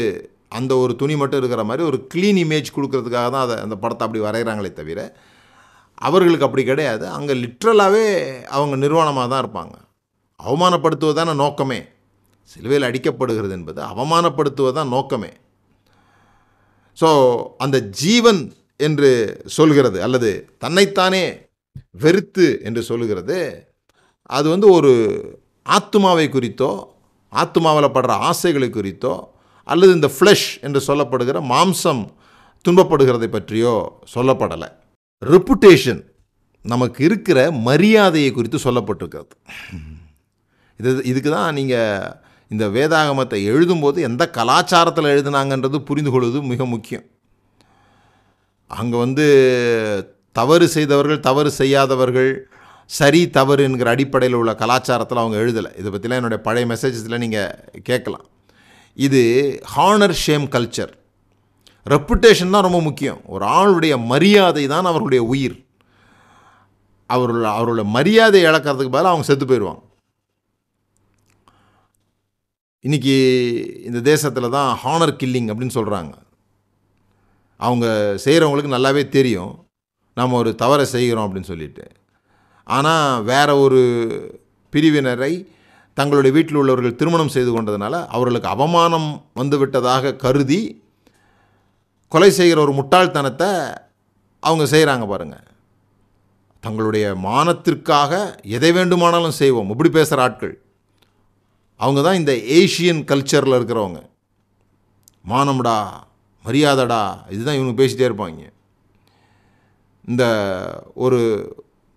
[0.58, 4.22] அந்த ஒரு துணி மட்டும் இருக்கிற மாதிரி ஒரு க்ளீன் இமேஜ் கொடுக்கறதுக்காக தான் அதை அந்த படத்தை அப்படி
[4.26, 5.00] வரைகிறாங்களே தவிர
[6.08, 7.06] அவர்களுக்கு அப்படி கிடையாது.
[7.18, 8.06] அங்கே லிட்ரலாகவே
[8.58, 9.76] அவங்க நிர்வாணமாக தான் இருப்பாங்க.
[10.40, 11.80] அவமானப்படுத்துவதான நோக்கமே.
[12.52, 15.32] சிலுவையில் அடிக்கப்படுகிறது என்பது அவமானப்படுத்துவதான் நோக்கமே.
[17.02, 17.10] ஸோ
[17.58, 18.42] அந்த ஜீவன்
[18.80, 19.10] என்று
[19.58, 20.30] சொல்கிறது அல்லது
[20.64, 21.24] தன்னைத்தானே
[22.04, 23.40] வெறுத்து என்று சொல்லுகிறது
[24.30, 24.92] அது வந்து ஒரு
[25.66, 26.72] ஆத்துமாவை குறித்தோ
[27.34, 29.14] ஆத்துமாவில் படுற ஆசைகளை குறித்தோ
[29.68, 32.04] அல்லது இந்த ஃப்ளஷ் என்று சொல்லப்படுகிற மாம்சம்
[32.66, 33.74] துன்பப்படுகிறதை பற்றியோ
[34.14, 34.70] சொல்லப்படலை.
[35.22, 36.02] ரெப்புடேஷன்
[36.66, 39.34] நமக்கு இருக்கிற மரியாதையை குறித்து சொல்லப்பட்டிருக்கிறது.
[40.80, 42.14] இது இதுக்கு தான் நீங்கள்
[42.52, 47.06] இந்த வேதாகமத்தை எழுதும்போது எந்த கலாச்சாரத்தில் எழுதுனாங்கன்றது புரிந்து கொள்வது மிக முக்கியம்.
[48.72, 49.26] அங்கே வந்து
[50.32, 52.32] தவறு செய்தவர்கள் தவறு செய்யாதவர்கள்
[52.90, 55.72] சரி தவறு என்கிற அடிப்படையில் உள்ள கலாச்சாரத்தில் அவங்க எழுதலை.
[55.80, 58.26] இதை பற்றிலாம் என்னுடைய பழைய மெசேஜஸில் நீங்கள் கேட்கலாம்.
[58.98, 59.22] இது
[59.76, 60.94] ஹானர் ஷேம் கல்ச்சர்
[61.86, 63.20] ரெப்புடேஷன் தான் ரொம்ப முக்கியம்.
[63.26, 65.58] ஒரு ஆளுடைய மரியாதை தான் அவர்களுடைய உயிர்.
[67.10, 69.84] அவர்கள் அவரோட மரியாதை இழக்கிறதுக்கு பதிலாக அவங்க செத்து போயிடுவாங்க
[72.84, 73.16] இன்றைக்கி
[73.88, 76.14] இந்த தேசத்தில் தான் ஹானர் கில்லிங் அப்படின்னு சொல்கிறாங்க
[77.68, 77.88] அவங்க
[78.26, 79.54] செய்கிறவங்களுக்கு நல்லாவே தெரியும்.
[80.20, 81.86] நாம் ஒரு தவறை செய்கிறோம் அப்படின்னு சொல்லிட்டு.
[82.68, 83.82] ஆனால் வேற ஒரு
[84.74, 85.34] பிரிவினரை
[85.98, 90.62] தங்களுடைய வீட்டில் உள்ளவர்கள் திருமணம் செய்து கொண்டதுனால அவர்களுக்கு அவமானம் வந்து விட்டதாக கருதி
[92.14, 93.50] கொலை செய்கிற ஒரு முட்டாள்தனத்தை
[94.40, 95.46] அவங்க செய்கிறாங்க பாருங்கள்
[96.66, 98.12] தங்களுடைய மானத்திற்காக
[98.58, 99.70] எதை வேண்டுமானாலும் செய்வோம்.
[99.70, 100.54] இப்படி பேசுகிற ஆட்கள்.
[101.80, 104.00] அவங்க தான் இந்த ஏஷியன் கல்ச்சரில் இருக்கிறவங்க.
[105.30, 105.78] மானம்டா.
[106.46, 107.04] மரியாதைடா
[107.36, 108.44] இதுதான் இவங்க பேசிகிட்டே இருப்பாங்க.
[110.12, 110.24] இந்த
[111.06, 111.20] ஒரு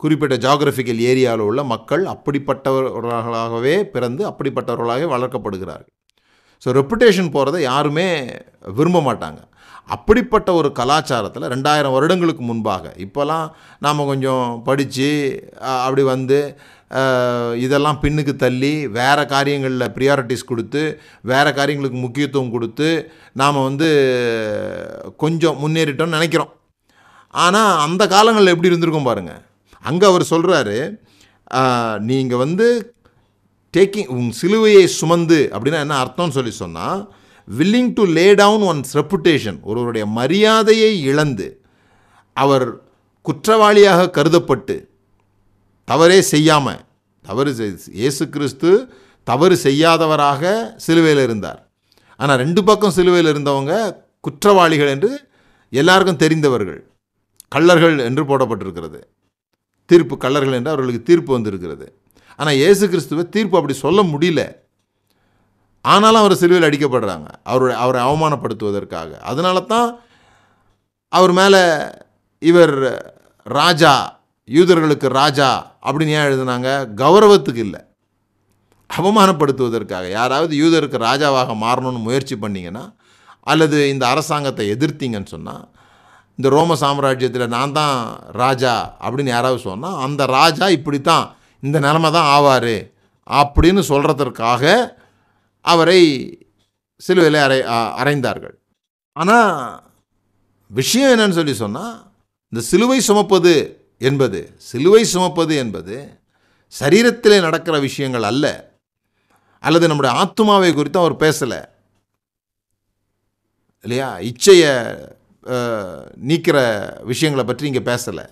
[0.02, 5.94] குறிப்பிட்ட ஜாகிரபிக்கல் ஏரியாவில் உள்ள மக்கள் அப்படிப்பட்டவர்களாகவே பிறந்து அப்படிப்பட்டவர்களாகவே வளர்க்கப்படுகிறார்கள்.
[6.62, 8.08] ஸோ ரெப்புடேஷன் போகிறத யாருமே
[8.78, 9.40] விரும்ப மாட்டாங்க.
[9.94, 13.46] அப்படிப்பட்ட ஒரு கலாச்சாரத்தில் ரெண்டாயிரம் வருடங்களுக்கு முன்பாக இப்போல்லாம்
[13.84, 15.10] நாம் கொஞ்சம் படித்து
[15.84, 16.38] அப்படி வந்து
[17.54, 23.88] இதெல்லாம் பின்னுக்கு தள்ளி வேறு காரியங்களில் ப்ரியாரிட்டிஸ் கொடுத்து வேறு காரியங்களுக்கு முக்கியத்துவம் கொடுத்து நாம் வந்து
[25.16, 26.52] கொஞ்சம் முன்னேறிட்டோம்னு நினைக்கிறோம்.
[27.30, 29.42] ஆனால் அந்த காலங்களில் எப்படி இருந்திருக்கும் பாருங்கள்
[29.84, 30.98] அங்கே அவர் சொல்கிறாரு
[31.98, 32.96] நீங்கள் வந்து
[33.76, 37.12] டேக்கிங் உன் சிலுவையை சுமந்து அப்படின்னா என்ன அர்த்தம்னு சொல்லி சொன்னால்
[37.48, 41.60] willing to lay down one's reputation ஒருவருடைய மரியாதையை இழந்து
[42.32, 42.80] அவர்
[43.22, 44.87] குற்றவாளியாக கருதப்பட்டு
[45.88, 46.80] தவறே செய்யாமல்
[47.22, 48.92] தவறு செய்- இயேசு கிறிஸ்து
[49.24, 51.68] தவறு செய்யாதவராக சிலுவையில் இருந்தார்.
[52.16, 55.28] ஆனால் ரெண்டு பக்கம் சிலுவையில் இருந்தவங்க குற்றவாளிகள் என்று
[55.70, 56.86] எல்லாருக்கும் தெரிந்தவர்கள்
[57.54, 59.02] கள்ளர்கள் என்று போடப்பட்டிருக்கிறது.
[59.86, 61.98] தீர்ப்பு கள்ளர்கள் என்று அவர்களுக்கு தீர்ப்பு வந்திருக்கிறது.
[62.36, 64.54] ஆனால் இயேசு கிறிஸ்துவை தீர்ப்பு அப்படி சொல்ல முடியல.
[65.80, 67.26] ஆனாலும் அவர் சிலுவையில் அடிக்கப்படுறாங்க.
[67.44, 69.12] அவருடைய அவரை அவமானப்படுத்துவதற்காக.
[69.18, 69.98] அதனால தான்
[71.08, 71.90] அவர் மேலே
[72.38, 72.74] இவர்
[73.42, 74.17] ராஜா
[74.48, 75.48] யூதர்களுக்கு ராஜா
[75.86, 76.68] அப்படின்னு ஏன் எழுதுனாங்க?
[77.02, 77.80] கௌரவத்துக்கு இல்லை.
[78.90, 80.04] அவமானப்படுத்துவதற்காக.
[80.18, 82.84] யாராவது யூதருக்கு ராஜாவாக மாறணும்னு முயற்சி பண்ணிங்கன்னா
[83.46, 85.64] அல்லது இந்த அரசாங்கத்தை எதிர்த்தீங்கன்னு சொன்னால்
[86.38, 87.96] இந்த ரோம சாம்ராஜ்யத்தில் நான் தான்
[88.42, 91.24] ராஜா அப்படின்னு யாராவது சொன்னால் அந்த ராஜா இப்படி தான்
[91.62, 92.74] இந்த நிலமை தான் ஆவார்
[93.30, 94.64] அப்படின்னு சொல்கிறதற்காக
[95.64, 96.00] அவரை
[97.00, 97.58] சிலுவையில் அறை
[98.00, 98.54] அரைந்தார்கள்
[99.16, 99.50] ஆனால்
[100.70, 101.96] விஷயம் என்னன்னு சொல்லி சொன்னால்
[102.52, 103.54] இந்த சிலுவை சுமப்பது
[104.00, 105.96] என்பது சிலுவை சுமப்பது என்பது
[106.80, 108.46] சரீரத்திலே நடக்கிற விஷயங்கள் அல்ல.
[109.62, 111.60] அல்லது நம்முடைய ஆத்துமாவை குறித்து அவர் பேசலை.
[113.84, 114.08] இல்லையா?
[114.30, 114.72] இச்சையை
[116.28, 116.58] நீக்கிற
[117.10, 118.24] விஷயங்களை பற்றி இங்கே பேசலை.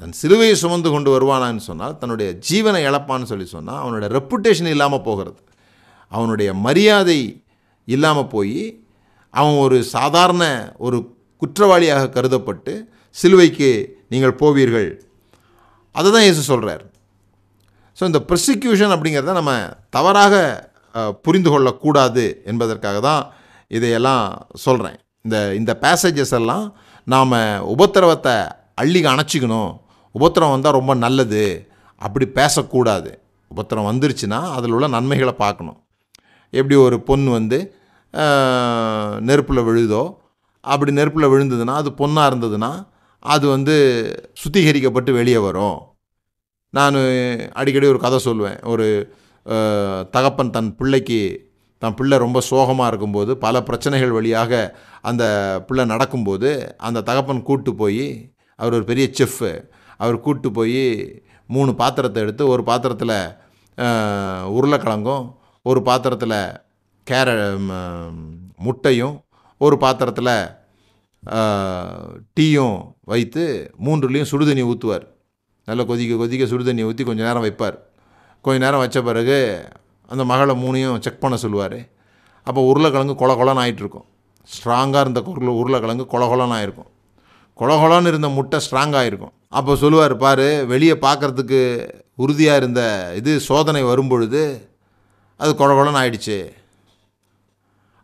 [0.00, 5.40] தன் சிலுவையை சுமந்து கொண்டு வருவானான்னு சொன்னால் தன்னுடைய ஜீவனை இழப்பான்னு சொல்லி சொன்னால் அவனுடைய ரெப்புடேஷன் இல்லாமல் போகிறது.
[6.12, 7.20] அவனுடைய மரியாதை
[7.84, 8.58] இல்லாமல் போய்
[9.34, 10.44] அவன் ஒரு சாதாரண
[10.86, 10.98] ஒரு
[11.42, 12.72] குற்றவாளியாக கருதப்பட்டு
[13.16, 13.70] சிலுவைக்கு
[14.10, 14.88] நீங்கள் போவீர்கள்.
[15.94, 16.84] அதை தான் இயேசு சொல்கிறார்
[17.98, 19.52] ஸோ இந்த ப்ரொசிக்யூஷன் அப்படிங்கிறத நம்ம
[19.96, 20.34] தவறாக
[21.24, 23.22] புரிந்து கொள்ளக்கூடாது என்பதற்காக தான்
[23.76, 24.24] இதையெல்லாம்
[24.64, 26.66] சொல்கிறேன் இந்த இந்த பேசேஜஸ் எல்லாம்
[27.06, 27.32] நாம்
[27.74, 28.34] உபத்திரவத்தை
[28.82, 29.70] அள்ளி அணைச்சிக்கணும்.
[30.14, 31.42] உபத்திரவம் வந்தால் ரொம்ப நல்லது.
[32.00, 33.10] அப்படி பேசக்கூடாது.
[33.50, 35.78] உபத்திரம் வந்துருச்சுன்னா அதில் உள்ள நன்மைகளை பார்க்கணும்.
[36.52, 37.58] எப்படி ஒரு பொன் வந்து
[39.28, 40.02] நெருப்பில் விழுதோ
[40.64, 42.70] அப்படி நெருப்பில் விழுந்ததுன்னா அது பொண்ணாக இருந்ததுன்னா
[43.34, 43.74] அது வந்து
[44.40, 45.78] சுத்திகரிக்கப்பட்டு வெளியே வரும்.
[46.74, 46.96] நான்
[47.60, 48.58] அடிக்கடி ஒரு கதை சொல்லுவேன்.
[48.72, 48.86] ஒரு
[50.10, 51.20] தகப்பன் தன் பிள்ளைக்கு
[51.82, 54.52] தன் பிள்ளை ரொம்ப சோகமாக இருக்கும்போது பல பிரச்சனைகள் வழியாக
[55.02, 55.24] அந்த
[55.66, 56.50] பிள்ளை நடக்கும்போது
[56.88, 58.06] அந்த தகப்பன் கூட்டு போய்
[58.58, 59.50] அவர் ஒரு பெரிய செஃப்பு
[60.00, 60.82] அவர் கூட்டு போய்
[61.46, 63.16] மூணு பாத்திரத்தை எடுத்து ஒரு பாத்திரத்தில்
[64.56, 65.26] உருளைக்கிழங்கும்
[65.66, 66.38] ஒரு பாத்திரத்தில்
[67.06, 67.28] கேர
[68.66, 69.16] முட்டையும்
[69.60, 70.34] ஒரு பாத்திரத்தில்
[72.36, 72.78] டீயும்
[73.10, 73.42] வைத்து
[73.86, 75.04] மூன்றுலேயும் சுடுதண்ணி ஊற்றுவார்.
[75.68, 77.76] நல்லா கொதிக்க கொதிக்க சுடுதண்ணி ஊற்றி கொஞ்சம் நேரம் வைப்பார்.
[78.44, 79.38] கொஞ்ச நேரம் வச்ச பிறகு
[80.12, 81.78] அந்த மகளை மூணையும் செக் பண்ண சொல்லுவார்.
[82.46, 84.06] அப்போ உருளைக்கிழங்கு கொல கொலன்னு ஆகிட்டுருக்கும்
[84.48, 86.90] ஸ்ட்ராங்காக இருந்த உருளை உருளைக்கிழங்கு கொல கொலன்னு ஆகிருக்கும்
[87.60, 91.60] கொல கொலன்னு இருந்த முட்டை ஸ்ட்ராங்காக இருக்கும் அப்போ சொல்லுவார் பாரு வெளியே பார்க்குறதுக்கு
[92.24, 92.82] உறுதியாக இருந்த
[93.20, 94.42] இது சோதனை வரும்பொழுது
[95.40, 96.38] அது கொல கொலன்னு ஆயிடுச்சு.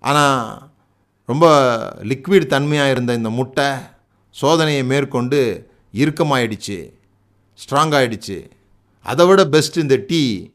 [0.02, 0.36] ஆனால்
[1.30, 1.46] ரொம்ப
[2.10, 3.68] லிக்விட் தன்மையாக இருந்த இந்த முட்டை
[4.40, 6.92] சோதனையை மேற்கொண்டு இறுக்கமாயிடுச்சு
[7.58, 8.50] ஸ்ட்ராங் ஆகிடுச்சு
[9.00, 10.46] அதை விட பெஸ்ட் இந்த டீ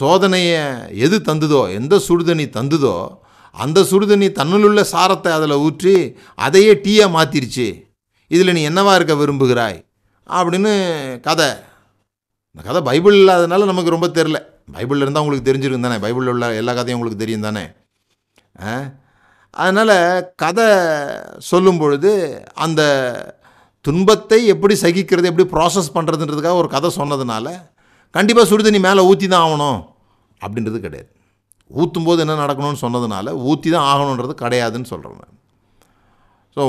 [0.00, 3.18] சோதனையை எது தந்துதோ எந்த சுடுதண்ணி தந்துதோ
[3.50, 7.86] அந்த சுடுதண்ணி தன்னுள்ள சாரத்தை அதில் ஊற்றி அதையே டீயாக மாற்றிருச்சு
[8.26, 9.84] இதில் நீ என்னவா இருக்க விரும்புகிறாய்?
[10.26, 10.72] அப்படின்னு
[11.20, 11.48] கதை.
[12.50, 14.38] இந்த கதை பைபிள் இல்லாதனால நமக்கு ரொம்ப தெரில
[14.72, 16.08] பைபிளில் இருந்தால் உங்களுக்கு தெரிஞ்சிருக்கும் தானே?
[16.08, 17.64] பைபிளில் உள்ள எல்லா கதையும் உங்களுக்கு தெரியும் தானே?
[19.62, 19.96] அதனால்
[20.42, 20.66] கதை
[21.50, 22.12] சொல்லும் பொழுது
[22.64, 22.82] அந்த
[23.84, 27.46] துன்பத்தை எப்படி சகிக்கிறது எப்படி ப்ராசஸ் பண்ணுறதுன்றதுக்காக ஒரு கதை சொன்னதுனால
[28.14, 29.80] கண்டிப்பாக சுடுதண்ணி மேலே ஊற்றி தான் ஆகணும்
[30.40, 31.10] அப்படின்றது கிடையாது.
[31.70, 35.36] ஊற்றும் போது என்ன நடக்கணும்னு சொன்னதுனால ஊற்றி தான் ஆகணுன்றது கிடையாதுன்னு சொல்கிறேன் நான்.
[36.56, 36.62] ஸோ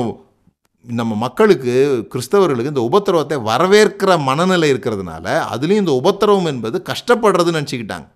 [0.86, 1.72] நம்ம மக்களுக்கு
[2.12, 5.24] கிறிஸ்தவர்களுக்கு இந்த உபத்திரவத்தை வரவேற்கிற மனநிலை இருக்கிறதுனால
[5.54, 8.06] அதுலேயும் இந்த உபத்திரவம் என்பது கஷ்டப்படுறதுன்னு நினச்சிக்கிட்டாங்க.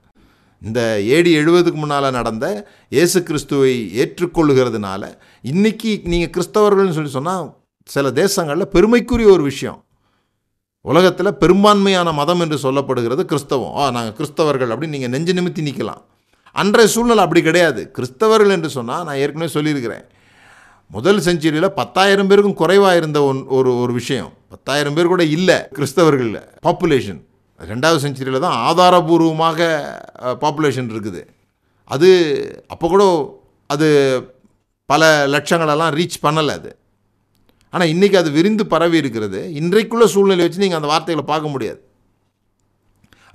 [0.63, 0.81] இந்த
[1.17, 2.47] ஏடி எழுபதுக்கு முன்னால் நடந்த
[2.89, 5.03] இயேசு கிறிஸ்துவை ஏற்றுக்கொள்ளுகிறதுனால
[5.45, 7.47] இன்றைக்கி நீங்கள் கிறிஸ்தவர்கள்னு சொல்லி சொன்னால்
[7.85, 9.85] சில தேசங்களில் பெருமைக்குரிய ஒரு விஷயம்.
[10.81, 13.75] உலகத்தில் பெரும்பான்மையான மதம் என்று சொல்லப்படுகிறது கிறிஸ்தவம்.
[13.75, 16.03] ஆ நாங்கள் கிறிஸ்தவர்கள் அப்படின்னு நீங்கள் நெஞ்சு நிமித்தி நிற்கலாம்
[16.53, 17.91] அன்றைய சூழ்நிலை அப்படி கிடையாது.
[17.97, 20.05] கிறிஸ்தவர்கள் என்று சொன்னால் நான் ஏற்கனவே சொல்லியிருக்கிறேன்.
[20.91, 24.33] முதல் செஞ்சுரியில் பத்தாயிரம் பேருக்கும் குறைவாக இருந்த ஒன் ஒரு ஒரு விஷயம்.
[24.49, 26.41] பத்தாயிரம் பேர் கூட இல்லை கிறிஸ்தவர்களில்.
[26.67, 27.21] பாப்புலேஷன்
[27.69, 29.61] ரெண்டாவது செஞ்சுரியில் தான் ஆதாரபூர்வமாக
[30.43, 31.23] பாப்புலேஷன் இருக்குது.
[31.95, 32.09] அது
[32.73, 33.05] அப்போ கூட
[33.75, 33.89] அது
[34.91, 36.71] பல லட்சங்களெல்லாம் ரீச் பண்ணலை அது.
[37.73, 39.41] ஆனால் இன்றைக்கி அது விரிந்து பரவி இருக்கிறது.
[39.61, 41.81] இன்றைக்குள்ள சூழ்நிலை வச்சு நீங்கள் அந்த வார்த்தைகளை பார்க்க முடியாது.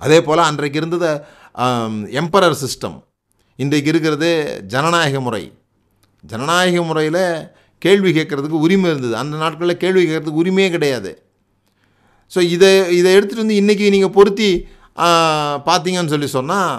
[0.04, 1.10] அதே போல் அன்றைக்கு இருந்தது
[2.20, 2.98] எம்பரர் சிஸ்டம்
[3.64, 4.30] இன்றைக்கு இருக்கிறது
[4.72, 5.44] ஜனநாயக முறை.
[6.24, 7.24] ஜனநாயக முறையில்
[7.84, 9.14] கேள்வி கேட்குறதுக்கு உரிமை இருந்தது.
[9.22, 11.10] அந்த நாட்களில் கேள்வி கேட்குறதுக்கு உரிமையே கிடையாது.
[12.32, 14.50] ஸோ இதை இதை எடுத்துகிட்டு வந்து இன்றைக்கி நீங்கள் பொருத்தி
[15.68, 16.70] பார்த்தீங்கன்னு சொல்லி சொன்னால்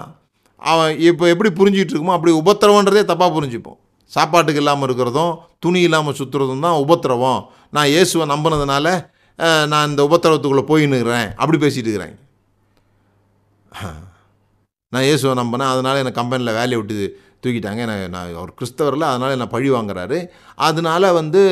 [0.70, 3.78] அவன் இப்போ எப்படி புரிஞ்சிகிட்டு இருக்குமோ அப்படி உபத்திரவன்றதே தப்பாக புரிஞ்சுப்போம்.
[4.12, 5.32] சாப்பாட்டுக்கு இல்லாமல் இருக்கிறதும்
[5.64, 7.40] துணி இல்லாமல் சுற்றுறதும் தான் உபத்திரவம்.
[7.76, 8.86] நான் இயேசுவை நம்பினதுனால
[9.72, 12.16] நான் இந்த உபத்திரவத்துக்குள்ளே போயின்னுக்கிறேன் அப்படி பேசிகிட்டு இருக்கிறேன்.
[14.92, 15.72] நான் இயேசுவை நம்பினேன்.
[15.74, 16.96] அதனால் என்னை கம்பெனியில் வேலையை விட்டு
[17.42, 17.80] தூக்கிட்டாங்க.
[17.86, 20.18] எனக்கு நான் அவர் கிறிஸ்தவரில் அதனால் என்னை பழி வாங்குறாரு.
[20.68, 21.42] அதனால வந்து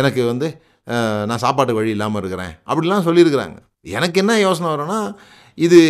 [0.00, 0.48] எனக்கு வந்து
[0.84, 2.54] நான் சாப்பாட்டு வழி இல்லாமல் இருக்கிறேன்.
[2.66, 3.56] அப்படிலாம் சொல்லியிருக்கிறாங்க.
[3.80, 5.14] எனக்கு என்ன யோசனை வரும்னா
[5.54, 5.80] இது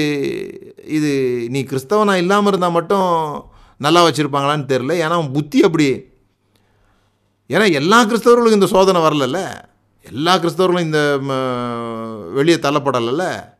[0.86, 3.44] இது நீ கிறிஸ்தவனாக இல்லாமல் இருந்தால் மட்டும்
[3.78, 6.04] நல்லா வச்சுருப்பாங்களான்னு தெரில ஏன்னா அவன் புத்தி அப்படி.
[7.48, 9.64] ஏன்னா எல்லா கிறிஸ்தவர்களுக்கும் இந்த சோதனை வரலல்ல.
[10.02, 13.50] எல்லா கிறிஸ்தவர்களும் இந்த ம, வெளியே தள்ளப்படலைல்ல.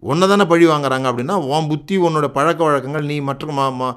[0.00, 3.96] ஒன்றை தானே பழி வாங்குறாங்க அப்படின்னா உன் புத்தி உன்னோட பழக்க வழக்கங்கள் நீ மற்ற ம-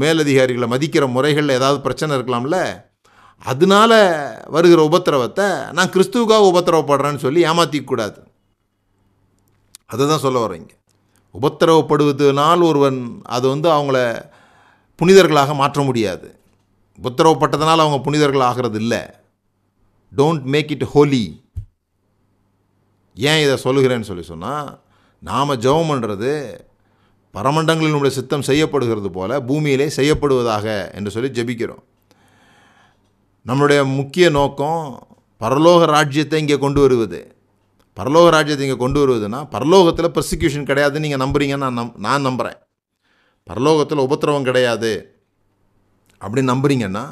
[0.00, 2.86] மேலதிகாரிகளை மதிக்கிற முறைகளில் ஏதாவது பிரச்சனை இருக்கலாம்ல.
[3.42, 3.92] அதனால
[4.48, 8.20] வருகிற உபத்திரவத்தை நான் கிறிஸ்துவுக்காக உபத்திரவப்படுறேன்னு சொல்லி ஏமாற்றிக்கூடாது
[9.86, 10.72] அதை தான் சொல்ல வரேங்க
[11.34, 14.26] உபத்திரவப்படுவதனால் ஒருவன் அது வந்து அவங்கள
[14.98, 16.34] புனிதர்களாக மாற்ற முடியாது.
[16.98, 19.14] உபத்திரவப்பட்டதனால் அவங்க புனிதர்கள் ஆகிறது இல்லை
[20.16, 21.42] டோன்ட் மேக் இட் ஹோலி
[23.16, 24.80] ஏன் இதை சொல்லுகிறேன்னு சொல்லி சொன்னால்
[25.18, 26.60] நாம் ஜெபம் பண்ணுறது
[27.34, 31.84] பரமண்டங்களினுடைய சித்தம் செய்யப்படுகிறது போல் பூமியிலே செய்யப்படுவதாக என்று சொல்லி ஜெபிக்கிறோம்.
[33.48, 34.80] நம்மளுடைய முக்கிய நோக்கம்
[35.42, 37.20] பரலோக ராஜ்யத்தை இங்கே கொண்டு வருவது.
[37.98, 42.58] பரலோக ராஜ்யத்தை இங்கே கொண்டு வருவதுன்னா பரலோகத்தில் ப்ரொசிக்யூஷன் கிடையாதுன்னு நீங்கள் நம்புறீங்கன்னு நான் நம் நான் நம்புகிறேன்
[43.50, 44.92] பரலோகத்தில் உபத்திரவம் கிடையாது
[46.20, 47.04] அப்படின்னு நம்புறீங்கன்னா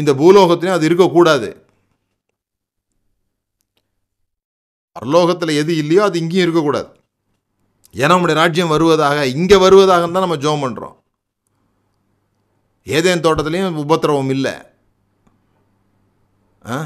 [0.00, 1.48] இந்த பூலோகத்திலையும் அது இருக்கக்கூடாது.
[4.96, 6.90] பரலோகத்தில் எது இல்லையோ அது இங்கேயும் இருக்கக்கூடாது.
[8.00, 10.96] ஏன்னா நம்முடைய ராஜ்யம் வருவதாக இங்கே வருவதாக தான் நம்ம ஜோம் பண்ணுறோம்
[12.96, 14.54] ஏதேன் தோட்டத்துலேயும் உபத்திரவம் இல்லை.
[16.64, 16.76] ஆ?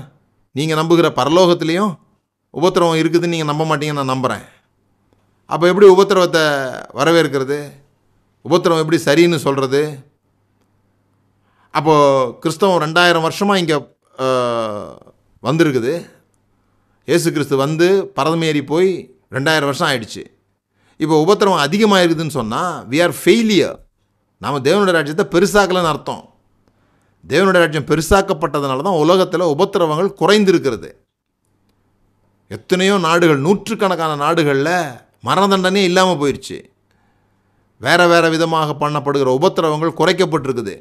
[0.55, 1.93] நீங்கள் நம்புகிற பரலோகத்துலேயும்
[2.55, 4.45] உபத்திரவம் இருக்குதுன்னு நீங்கள் நம்ப மாட்டீங்கன்னு நான் நம்புகிறேன்
[5.51, 6.45] அப்போ எப்படி உபத்திரவத்தை
[6.95, 7.59] வரவேற்கிறது?
[8.45, 9.83] உபத்திரவம் எப்படி சரின்னு சொல்கிறது
[11.75, 13.77] அப்போது கிறிஸ்தவம் ரெண்டாயிரம் வருஷமாக இங்கே
[15.43, 15.93] வந்திருக்குது.
[17.09, 18.91] இயேசு கிறிஸ்து வந்து பரதமேறி போய்
[19.31, 20.23] ரெண்டாயிரம் வருஷம் ஆயிடுச்சு.
[21.01, 23.77] இப்போ உபத்திரவம் அதிகமாக இருக்குதுன்னு சொன்னால் வி ஆர் ஃபெயிலியர்
[24.41, 26.25] நாம் தேவனுடைய ராஜ்யத்தை பெருசாக்கலன்னு அர்த்தம்.
[27.31, 30.89] தேவனுடைய ராஜ்யம் பெருசாக்கப்பட்டதுனால தான் உலகத்தில் உபத்திரவங்கள் குறைந்திருக்கிறது.
[32.57, 34.75] எத்தனையோ நாடுகள் நூற்றுக்கணக்கான நாடுகளில்
[35.29, 36.59] மரண தண்டனையே இல்லாமல் போயிடுச்சு
[37.85, 40.75] வேறு வேறு விதமாக பண்ணப்படுகிற உபத்திரவங்கள் குறைக்கப்பட்டிருக்குது.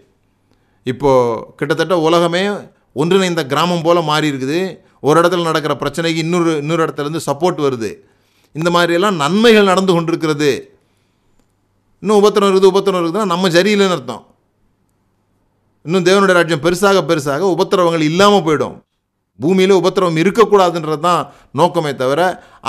[0.91, 2.43] இப்போது கிட்டத்தட்ட உலகமே
[3.01, 4.59] ஒன்றிணைந்த கிராமம் போல் மாறி இருக்குது
[5.07, 7.89] ஒரு இடத்துல நடக்கிற பிரச்சனைக்கு இன்னொரு இன்னொரு இடத்துலேருந்து சப்போர்ட் வருது.
[8.59, 10.51] இந்த மாதிரியெல்லாம் நன்மைகள் நடந்து கொண்டிருக்கிறது.
[12.03, 14.23] இன்னும் உபத்திரம் இருக்குது உபத்திரம் இருக்குதுன்னா நம்ம சரியில்லைன்னு அர்த்தம்.
[15.85, 18.75] இன்னும் தேவனுடைய ராஜ்யம் பெருசாக பெருசாக உபத்திரவங்கள் இல்லாமல் போயிடும்.
[19.39, 21.21] பூமியில் உபத்திரவம் இருக்கக்கூடாதுன்றது தான்
[21.59, 22.21] நோக்கமே தவிர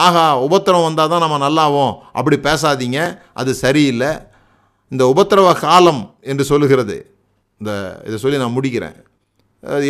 [0.05, 2.99] ஆஹா உபத்திரவம் வந்தால் தான் நம்ம நல்லாவோம் அப்படி பேசாதீங்க
[3.41, 4.11] அது சரியில்லை.
[4.93, 6.97] இந்த உபத்திரவ காலம் என்று சொல்லுகிறது.
[7.61, 7.73] இந்த
[8.09, 8.97] இதை சொல்லி நான் முடிக்கிறேன்.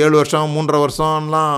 [0.04, 1.56] ஏழு வருஷம் மூன்றரை வருஷம்லாம்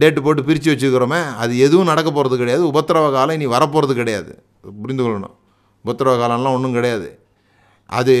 [0.00, 2.64] டேட்டு போட்டு பிரித்து வச்சுக்கிறோமே அது எதுவும் நடக்க போகிறது கிடையாது.
[2.72, 4.32] உபத்திரவ காலம் இனி வரப்போகிறது கிடையாது.
[4.82, 5.36] புரிந்து கொள்ளணும்.
[5.84, 7.08] உபத்திரவ காலம்லாம் ஒன்றும் கிடையாது.
[8.00, 8.14] அது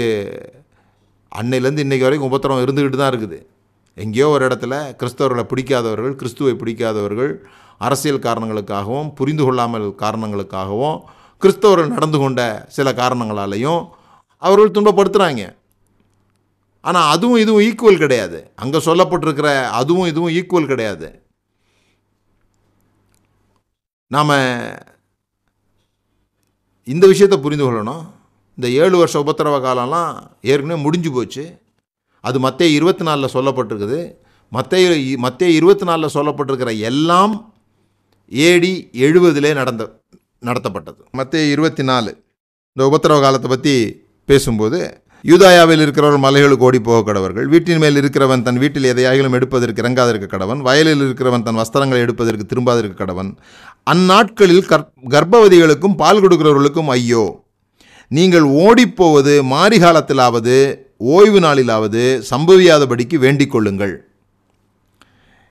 [1.38, 3.38] அன்னையிலேருந்து இன்றைக்கி வரைக்கும் உபத்திரம் இருந்துக்கிட்டு தான் இருக்குது.
[4.04, 7.32] எங்கேயோ ஒரு இடத்துல கிறிஸ்தவர்களை பிடிக்காதவர்கள் கிறிஸ்துவை பிடிக்காதவர்கள்
[7.86, 10.98] அரசியல் காரணங்களுக்காகவும் புரிந்து கொள்ளாமல் காரணங்களுக்காகவும்
[11.42, 12.40] கிறிஸ்தவர்கள் நடந்து கொண்ட
[12.76, 13.82] சில காரணங்களாலையும்
[14.42, 15.44] அவர்கள் துன்பப்படுத்துகிறாங்க
[16.88, 18.38] ஆனால் அதுவும் இதுவும் ஈக்குவல் கிடையாது.
[18.62, 19.48] அங்கே சொல்லப்பட்டிருக்கிற
[19.80, 21.08] அதுவும் இதுவும் ஈக்குவல் கிடையாது.
[24.14, 24.36] நாம்
[26.94, 28.04] இந்த விஷயத்தை புரிந்து கொள்ளணும்.
[28.60, 31.60] இந்த ஏழு வருஷ உபத்திரவ காலம்லாம் ஏற்கனவே முடிஞ்சு போச்சு.
[32.20, 34.12] அது மத்திய இருபத்தி நாலில் சொல்லப்பட்டிருக்குது.
[34.48, 37.54] மத்திய மத்திய இருபத்தி நாலில் சொல்லப்பட்டிருக்கிற எல்லாம்
[38.30, 40.00] ஏடி எழுபதிலே நடந்த
[40.44, 41.00] நடத்தப்பட்டது.
[41.12, 42.24] மத்திய இருபத்தி நாலு.
[42.72, 48.58] இந்த உபத்திரவ காலத்தை பற்றி பேசும்போது யூதாயாவில் இருக்கிறவர் மலைகளுக்கு ஓடி போக கடவர்கள் வீட்டின் மேல் இருக்கிறவன் தன்
[48.58, 53.36] வீட்டில் எதையாகிலும் எடுப்பதற்கு இறங்காதிருக்க கடவன் வயலில் இருக்கிறவன் தன் வஸ்திரங்களை எடுப்பதற்கு திரும்பாதிருக்க கடவன்.
[53.90, 57.48] அந்நாட்களில் கர் கர்ப்பவதிகளுக்கும் பால் கொடுக்கிறவர்களுக்கும் ஐயோ!
[58.16, 60.54] நீங்கள் ஓடிப்போவது மாரிகாலத்திலாவது
[61.16, 62.00] ஓய்வு நாளிலாவது
[62.30, 63.92] சம்பவியாதபடிக்கு வேண்டிக் கொள்ளுங்கள்.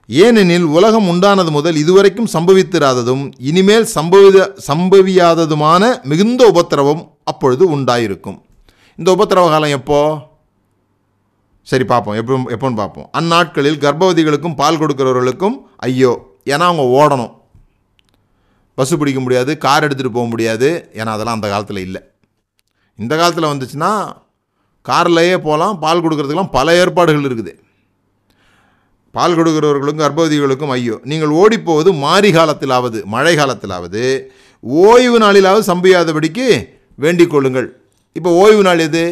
[0.10, 7.01] ஏனெனில் உலகம் உண்டானது முதல் இதுவரைக்கும் சம்பவித்திராததும் இனிமேல் சம்பவித சம்பவியாததுமான மிகுந்த உபத்திரவம்
[7.32, 8.38] அப்பொழுது உண்டாயிருக்கும்.
[8.99, 10.01] இந்த உபத்திரவ காலம் எப்போ?
[11.68, 12.18] சரி பார்ப்போம்.
[12.22, 13.10] எப்போ எப்போன்னு பார்ப்போம்.
[13.20, 15.57] அந்நாட்களில் கர்ப்பவதிகளுக்கும் பால் கொடுக்கிறவர்களுக்கும்
[15.88, 16.14] ஐயோ
[16.53, 17.34] ஏன்னா அவங்க ஓடணும்.
[18.78, 22.01] பஸ்ஸு பிடிக்க முடியாது கார் எடுத்துகிட்டு போக முடியாது ஏன்னா அதெல்லாம் அந்த காலத்தில் இல்லை.
[23.03, 23.91] இந்த காலத்தில் வந்துச்சுன்னா
[24.85, 27.53] கார்லேயே போகலாம் பால் கொடுக்குறதுக்கெலாம் பல ஏற்பாடுகள் இருக்குது.
[29.15, 34.03] பால் கொடுக்குறவர்களுக்கும் கர்ப்பவதிகளுக்கும் ஐயோ நீங்கள் ஓடிப்போவது மாரி காலத்திலாவது மழை காலத்திலாவது
[34.89, 36.47] ஓய்வு நாளிலாவது சம்பவியாதபடிக்கு
[37.03, 37.67] வேண்டிக் கொள்ளுங்கள்.
[38.17, 39.03] இப்போ ஓய்வு நாள் எது?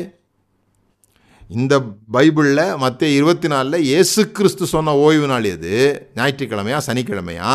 [1.57, 1.73] இந்த
[2.15, 5.75] பைபிளில் மற்ற இருபத்தி நாலில் இயேசு கிறிஸ்து சொன்ன ஓய்வு நாள் எது?
[6.17, 7.51] ஞாயிற்றுக்கிழமையா சனிக்கிழமையா?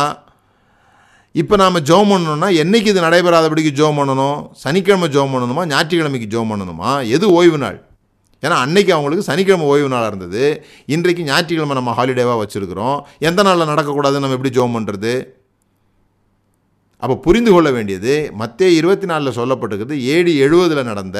[1.41, 4.39] இப்போ நாம் ஜோம் பண்ணணும்னா என்றைக்கு இது நடைபெறாதபடிக்கு ஜோம் பண்ணணும்?
[4.63, 5.63] சனிக்கிழமை ஜோம் பண்ணணுமா?
[5.71, 6.89] ஞாயிற்றுக்கிழமைக்கு ஜோம் பண்ணணுமா?
[7.15, 7.77] எது ஓய்வு நாள்?
[8.43, 10.43] ஏன்னா அன்னைக்கு அவங்களுக்கு சனிக்கிழமை ஓய்வு நாளாக இருந்தது.
[10.95, 12.97] இன்றைக்கு ஞாயிற்றுக்கிழமை நம்ம ஹாலிடேவாக வச்சுருக்கிறோம்.
[13.29, 15.13] எந்த நாளில் நடக்கக்கூடாதுன்னு நம்ம எப்படி ஜோம் பண்ணுறது
[17.03, 21.17] அப்போ புரிந்து கொள்ள வேண்டியது மத்திய இருபத்தி நாலில் சொல்லப்பட்டிருக்கிறது ஏடி எழுபதில் நடந்த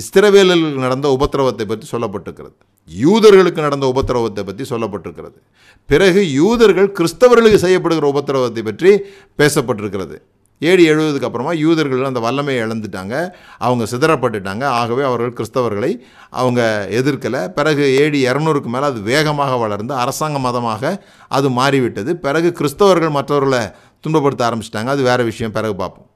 [0.00, 2.56] இஸ்திரவேலர்களுக்கு நடந்த உபத்திரவத்தை பற்றி சொல்லப்பட்டிருக்கிறது.
[2.96, 5.38] யூதர்களுக்கு நடந்த உபத்திரவத்தை பற்றி சொல்லப்பட்டிருக்கிறது.
[5.86, 9.00] பிறகு யூதர்கள் கிறிஸ்தவர்களுக்கு செய்யப்படுகிற உபத்திரவத்தை பற்றி
[9.38, 10.18] பேசப்பட்டிருக்கிறது.
[10.60, 13.30] ஏடி எழுபதுக்கு அப்புறமா யூதர்கள் அந்த வல்லமையை இழந்துட்டாங்க.
[13.58, 14.64] அவங்க சிதறப்பட்டுட்டாங்க.
[14.64, 17.48] ஆகவே அவர்கள் கிறிஸ்தவர்களை அவங்க எதிர்க்கலை.
[17.48, 22.16] பிறகு ஏடி இரநூறுக்கு மேலே அது வேகமாக வளர்ந்து அரசாங்க மதமாக அது மாறிவிட்டது.
[22.16, 23.66] பிறகு கிறிஸ்தவர்கள் மற்றவர்களை
[24.06, 24.86] துன்பப்படுத்த ஆரம்பிச்சிட்டாங்க.
[24.86, 25.52] அது வேறு விஷயம்.
[25.52, 26.06] பிறகு பார்ப்போம்.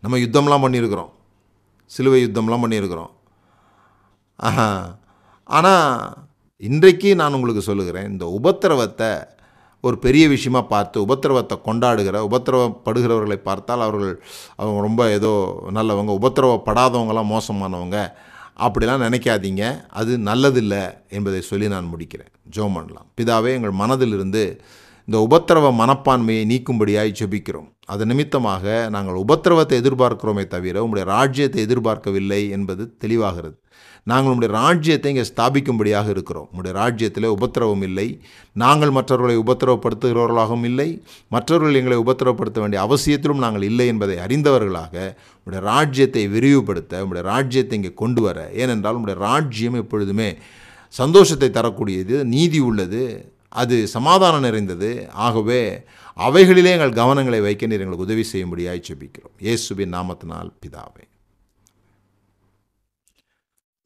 [0.00, 1.10] நம்ம யுத்தம்லாம் பண்ணியிருக்கிறோம்.
[1.86, 3.10] சிலுவை யுத்தம்லாம் பண்ணியிருக்கிறோம்.
[4.36, 5.00] ஆஹா.
[5.48, 5.86] ஆனால்
[6.62, 9.12] இன்றைக்கு நான் உங்களுக்கு சொல்லுகிறேன் இந்த உபத்திரவத்தை
[9.84, 14.12] ஒரு பெரிய விஷயமா பார்த்து உபத்திரவத்தை கொண்டாடுகிற உபத்திரவப்படுகிறவர்களை பார்த்தால் அவர்கள்
[14.60, 15.32] அவங்க ரொம்ப ஏதோ
[15.78, 17.98] நல்லவங்க உபத்திரவப்படாதவங்களாம் மோசமானவங்க
[18.64, 19.64] அப்படிலாம் நினைக்காதீங்க.
[20.00, 20.82] அது நல்லதில்லை
[21.16, 22.30] என்பதை சொல்லி நான் முடிக்கிறேன்.
[22.54, 24.44] ஜோம் பண்ணலாம் பிதாவே எங்கள் மனதிலிருந்து
[25.08, 27.68] இந்த உபத்திரவ மனப்பான்மையை நீக்கும்படியாய் ஜெபிக்கிறோம்.
[27.92, 28.64] அது நிமித்தமாக
[28.96, 33.56] நாங்கள் உபத்திரவத்தை எதிர்பார்க்கிறோமே தவிர உங்களுடைய ராஜ்யத்தை எதிர்பார்க்கவில்லை என்பது தெளிவாகிறது.
[34.10, 36.48] நாங்கள் உடைய ராஜ்யத்தை இங்கே ஸ்தாபிக்கும்படியாக இருக்கிறோம்.
[36.58, 38.06] உடைய ராஜ்யத்தில் உபத்திரவம் இல்லை.
[38.62, 40.88] நாங்கள் மற்றவர்களை உபத்திரவப்படுத்துகிறவர்களாகவும் இல்லை.
[41.34, 44.94] மற்றவர்கள் எங்களை உபத்திரவப்படுத்த வேண்டிய அவசியத்திலும் நாங்கள் இல்லை என்பதை அறிந்தவர்களாக
[45.46, 50.28] உடைய ராஜ்யத்தை விரிவுபடுத்த உங்களுடைய ராஜ்யத்தை இங்கே கொண்டு வர ஏனென்றால் உங்களுடைய ராஜ்யம் எப்பொழுதுமே
[50.94, 53.04] சந்தோஷத்தை தரக்கூடியது நீதி உள்ளது
[53.62, 54.90] அது சமாதானம் நிறைந்தது.
[55.26, 55.62] ஆகவே
[56.16, 61.04] அவைகளிலே எங்கள் கவனங்களை வைக்க நீர் எங்களுக்கு உதவி செய்யும்படியாய் செபிக்கிறோம் இயேசுவின் நாமத்தினால் பிதாவே.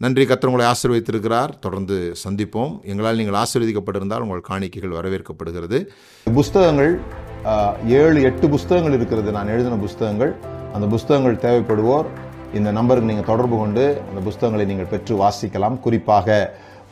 [0.03, 1.53] நன்றி கர்த்தர் உங்களை ஆசீர்வதித்திருக்கிறார்.
[1.65, 2.73] தொடர்ந்து சந்திப்போம்.
[2.93, 5.79] எங்களால் நீங்கள் ஆசீர்வதிக்கப்பட்டிருந்தால் உங்கள் காணிக்கைகள் வரவேற்கப்படுகிறது.
[6.39, 6.93] புஸ்தகங்கள்
[8.01, 9.31] ஏழு எட்டு புஸ்தகங்கள் இருக்கிறது.
[9.37, 10.33] நான் எழுதின புஸ்தகங்கள்.
[10.75, 12.11] அந்த புஸ்தகங்கள் தேவைப்படுவோர்
[12.59, 15.79] இந்த நம்பருக்கு நீங்கள் தொடர்பு கொண்டு அந்த புஸ்தகங்களை நீங்கள் பெற்று வாசிக்கலாம்.
[15.87, 16.37] குறிப்பாக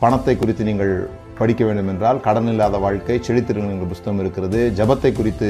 [0.04, 0.94] பணத்தை குறித்து நீங்கள்
[1.42, 4.62] படிக்க வேண்டும் என்றால் கடன் இல்லாத வாழ்க்கை செழித்திருங்கள் என்ற புஸ்தகம் இருக்கிறது.
[4.80, 5.48] ஜபத்தை குறித்து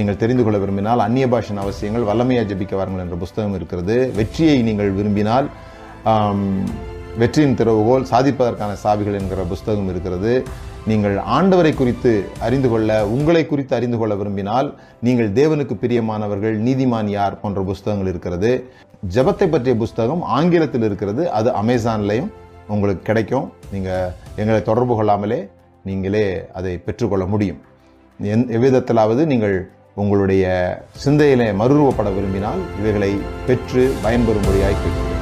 [0.00, 3.96] நீங்கள் தெரிந்து கொள்ள விரும்பினால் அந்நிய பாஷன் அவசியங்கள் வல்லமையாக ஜபிக்க வாருங்கள் என்ற புஸ்தகம் இருக்கிறது.
[4.20, 5.48] வெற்றியை நீங்கள் விரும்பினால்
[7.20, 10.32] வெற்றியின் திறவுகோல் சாதிப்பதற்கான சாவிகள் என்கிற புஸ்தகம் இருக்கிறது.
[10.90, 12.10] நீங்கள் ஆண்டவரை குறித்து
[12.46, 14.68] அறிந்து கொள்ள உங்களை குறித்து அறிந்து கொள்ள விரும்பினால்
[15.06, 18.50] நீங்கள் தேவனுக்கு பிரியமானவர்கள் நீதிமான் யார் போன்ற புஸ்தகங்கள் இருக்கிறது.
[19.14, 21.24] ஜபத்தை பற்றிய புஸ்தகம் ஆங்கிலத்தில் இருக்கிறது.
[21.38, 22.30] அது அமேசான்லையும்
[22.74, 23.48] உங்களுக்கு கிடைக்கும்.
[23.74, 25.40] நீங்கள் எங்களை தொடர்பு கொள்ளாமலே
[25.88, 26.26] நீங்களே
[26.60, 27.60] அதை பெற்றுக்கொள்ள முடியும்.
[28.20, 29.56] எந் எவ்விதத்திலாவது நீங்கள்
[30.02, 30.46] உங்களுடைய
[31.04, 33.12] சிந்தையிலே மறுரூபப்பட விரும்பினால் இவைகளை
[33.50, 35.17] பெற்று பயன்பெறும்படியாய் கேட்கிறேன்